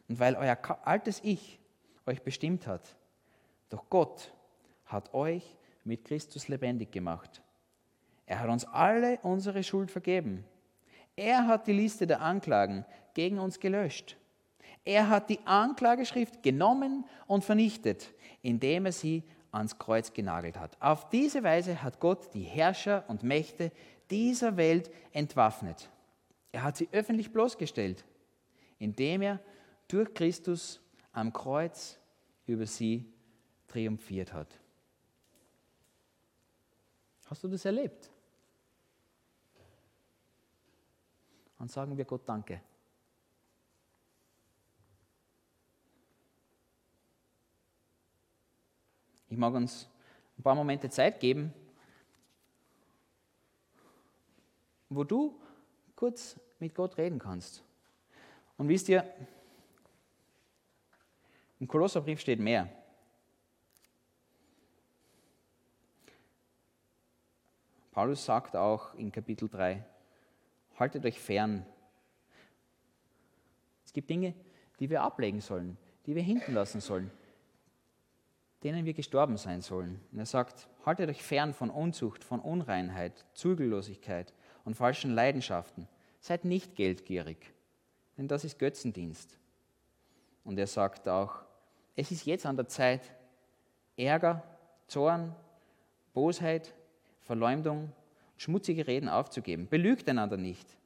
und 0.09 0.19
weil 0.19 0.33
euer 0.37 0.57
altes 0.87 1.23
Ich 1.23 1.59
euch 2.07 2.23
bestimmt 2.23 2.65
hat. 2.65 2.95
Doch 3.69 3.91
Gott 3.91 4.33
hat 4.85 5.13
euch 5.13 5.55
mit 5.83 6.03
Christus 6.03 6.47
lebendig 6.47 6.91
gemacht. 6.91 7.43
Er 8.25 8.39
hat 8.39 8.49
uns 8.49 8.65
alle 8.65 9.19
unsere 9.21 9.61
Schuld 9.61 9.91
vergeben. 9.91 10.43
Er 11.17 11.47
hat 11.47 11.67
die 11.67 11.73
Liste 11.73 12.07
der 12.07 12.21
Anklagen 12.21 12.85
gegen 13.13 13.39
uns 13.39 13.59
gelöscht. 13.59 14.15
Er 14.85 15.09
hat 15.09 15.29
die 15.29 15.39
Anklageschrift 15.45 16.43
genommen 16.43 17.05
und 17.25 17.43
vernichtet, 17.43 18.13
indem 18.41 18.85
er 18.85 18.91
sie 18.93 19.23
ans 19.51 19.77
Kreuz 19.77 20.13
genagelt 20.13 20.57
hat. 20.57 20.79
Auf 20.79 21.09
diese 21.09 21.43
Weise 21.43 21.81
hat 21.81 21.99
Gott 21.99 22.33
die 22.33 22.43
Herrscher 22.43 23.03
und 23.07 23.23
Mächte 23.23 23.71
dieser 24.11 24.55
Welt 24.57 24.91
entwaffnet. 25.11 25.89
Er 26.51 26.63
hat 26.63 26.77
sie 26.77 26.87
öffentlich 26.91 27.33
bloßgestellt, 27.33 28.05
indem 28.77 29.23
er 29.23 29.39
durch 29.87 30.13
Christus 30.13 30.79
am 31.11 31.33
Kreuz 31.33 31.99
über 32.45 32.67
sie 32.67 33.11
triumphiert 33.67 34.33
hat. 34.33 34.47
Hast 37.25 37.43
du 37.43 37.47
das 37.47 37.65
erlebt? 37.65 38.09
Dann 41.67 41.73
sagen 41.73 41.97
wir 41.97 42.05
Gott 42.05 42.21
Danke. 42.25 42.61
Ich 49.27 49.35
mag 49.35 49.53
uns 49.53 49.89
ein 50.37 50.43
paar 50.43 50.55
Momente 50.55 50.89
Zeit 50.89 51.19
geben, 51.19 51.53
wo 54.87 55.03
du 55.03 55.37
kurz 55.97 56.39
mit 56.59 56.73
Gott 56.73 56.97
reden 56.97 57.19
kannst. 57.19 57.61
Und 58.57 58.69
wisst 58.69 58.87
ihr, 58.87 59.03
im 61.59 61.67
Kolosserbrief 61.67 62.21
steht 62.21 62.39
mehr. 62.39 62.69
Paulus 67.91 68.23
sagt 68.23 68.55
auch 68.55 68.93
in 68.93 69.11
Kapitel 69.11 69.49
3, 69.49 69.83
haltet 70.79 71.05
euch 71.05 71.19
fern. 71.19 71.65
Es 73.85 73.93
gibt 73.93 74.09
Dinge, 74.09 74.33
die 74.79 74.89
wir 74.89 75.01
ablegen 75.01 75.41
sollen, 75.41 75.77
die 76.05 76.15
wir 76.15 76.21
hinten 76.21 76.53
lassen 76.53 76.81
sollen, 76.81 77.11
denen 78.63 78.85
wir 78.85 78.93
gestorben 78.93 79.37
sein 79.37 79.61
sollen. 79.61 79.99
Und 80.11 80.19
er 80.19 80.25
sagt, 80.25 80.67
haltet 80.85 81.09
euch 81.09 81.23
fern 81.23 81.53
von 81.53 81.69
Unzucht, 81.69 82.23
von 82.23 82.39
Unreinheit, 82.39 83.25
Zügellosigkeit 83.33 84.33
und 84.65 84.75
falschen 84.75 85.13
Leidenschaften. 85.13 85.87
Seid 86.19 86.45
nicht 86.45 86.75
geldgierig, 86.75 87.53
denn 88.17 88.27
das 88.27 88.43
ist 88.43 88.59
Götzendienst. 88.59 89.37
Und 90.43 90.57
er 90.57 90.67
sagt 90.67 91.07
auch, 91.07 91.43
es 91.95 92.11
ist 92.11 92.25
jetzt 92.25 92.45
an 92.45 92.55
der 92.55 92.67
Zeit, 92.67 93.13
Ärger, 93.97 94.43
Zorn, 94.87 95.35
Bosheit, 96.13 96.73
Verleumdung, 97.21 97.91
schmutzige 98.37 98.87
Reden 98.87 99.09
aufzugeben. 99.09 99.67
Belügt 99.67 100.07
einander 100.09 100.37
nicht, 100.37 100.77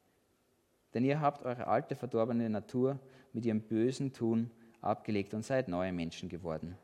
denn 0.94 1.04
ihr 1.04 1.22
habt 1.22 1.44
eure 1.44 1.68
alte 1.68 1.96
verdorbene 1.96 2.50
Natur 2.50 3.00
mit 3.34 3.46
ihrem 3.46 3.62
bösen 3.62 4.14
Tun 4.14 4.52
abgelegt 4.82 5.34
und 5.34 5.44
seid 5.44 5.68
neue 5.68 5.92
Menschen 5.92 6.30
geworden, 6.30 6.78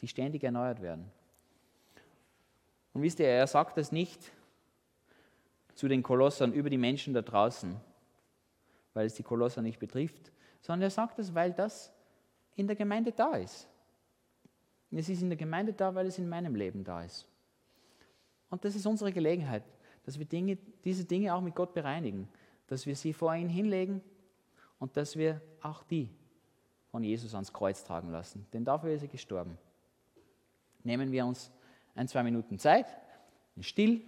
die 0.00 0.08
ständig 0.08 0.42
erneuert 0.42 0.82
werden. 0.82 1.10
Und 2.92 3.02
wisst 3.02 3.20
ihr, 3.20 3.26
er 3.26 3.46
sagt 3.46 3.76
das 3.76 3.92
nicht, 3.92 4.32
zu 5.74 5.88
den 5.88 6.02
Kolossern 6.02 6.52
über 6.52 6.70
die 6.70 6.78
Menschen 6.78 7.14
da 7.14 7.22
draußen, 7.22 7.76
weil 8.92 9.06
es 9.06 9.14
die 9.14 9.24
Kolosser 9.24 9.60
nicht 9.60 9.78
betrifft, 9.78 10.32
sondern 10.60 10.82
er 10.82 10.90
sagt 10.90 11.18
es, 11.18 11.34
weil 11.34 11.52
das 11.52 11.92
in 12.54 12.66
der 12.66 12.76
Gemeinde 12.76 13.12
da 13.12 13.34
ist. 13.34 13.68
Es 14.92 15.08
ist 15.08 15.22
in 15.22 15.28
der 15.28 15.36
Gemeinde 15.36 15.72
da, 15.72 15.92
weil 15.94 16.06
es 16.06 16.18
in 16.18 16.28
meinem 16.28 16.54
Leben 16.54 16.84
da 16.84 17.02
ist. 17.02 17.26
Und 18.48 18.64
das 18.64 18.76
ist 18.76 18.86
unsere 18.86 19.12
Gelegenheit, 19.12 19.64
dass 20.04 20.18
wir 20.18 20.26
Dinge, 20.26 20.58
diese 20.84 21.04
Dinge 21.04 21.34
auch 21.34 21.40
mit 21.40 21.54
Gott 21.54 21.74
bereinigen, 21.74 22.28
dass 22.66 22.86
wir 22.86 22.96
sie 22.96 23.12
vor 23.12 23.34
ihn 23.34 23.48
hinlegen 23.48 24.00
und 24.78 24.96
dass 24.96 25.16
wir 25.16 25.40
auch 25.62 25.82
die 25.82 26.10
von 26.90 27.02
Jesus 27.02 27.34
ans 27.34 27.52
Kreuz 27.52 27.84
tragen 27.84 28.10
lassen. 28.10 28.46
Denn 28.52 28.64
dafür 28.64 28.92
ist 28.92 29.02
er 29.02 29.08
gestorben. 29.08 29.58
Nehmen 30.84 31.10
wir 31.10 31.26
uns 31.26 31.50
ein, 31.94 32.06
zwei 32.08 32.22
Minuten 32.22 32.58
Zeit, 32.58 32.86
still 33.60 34.02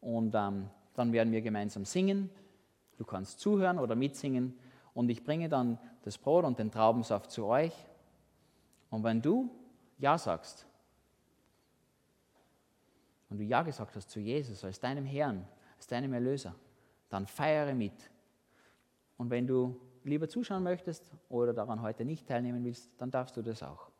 und 0.00 0.34
ähm, 0.34 0.68
dann 0.94 1.12
werden 1.12 1.32
wir 1.32 1.42
gemeinsam 1.42 1.84
singen. 1.84 2.30
Du 2.96 3.04
kannst 3.04 3.40
zuhören 3.40 3.78
oder 3.78 3.94
mitsingen 3.94 4.56
und 4.94 5.10
ich 5.10 5.24
bringe 5.24 5.48
dann 5.48 5.78
das 6.02 6.16
Brot 6.16 6.44
und 6.44 6.58
den 6.58 6.70
Traubensaft 6.70 7.30
zu 7.30 7.46
euch. 7.46 7.72
Und 8.88 9.04
wenn 9.04 9.20
du 9.20 9.50
Ja 9.98 10.16
sagst, 10.16 10.66
und 13.28 13.38
du 13.38 13.44
Ja 13.44 13.62
gesagt 13.62 13.96
hast 13.96 14.10
zu 14.10 14.20
Jesus 14.20 14.64
als 14.64 14.78
deinem 14.80 15.04
Herrn, 15.04 15.46
als 15.76 15.86
deinem 15.86 16.12
Erlöser, 16.12 16.54
dann 17.08 17.26
feiere 17.26 17.74
mit. 17.74 18.10
Und 19.16 19.30
wenn 19.30 19.46
du 19.46 19.80
lieber 20.04 20.28
zuschauen 20.28 20.62
möchtest 20.62 21.10
oder 21.28 21.52
daran 21.52 21.82
heute 21.82 22.04
nicht 22.04 22.26
teilnehmen 22.26 22.64
willst, 22.64 22.90
dann 22.98 23.10
darfst 23.10 23.36
du 23.36 23.42
das 23.42 23.62
auch. 23.62 23.90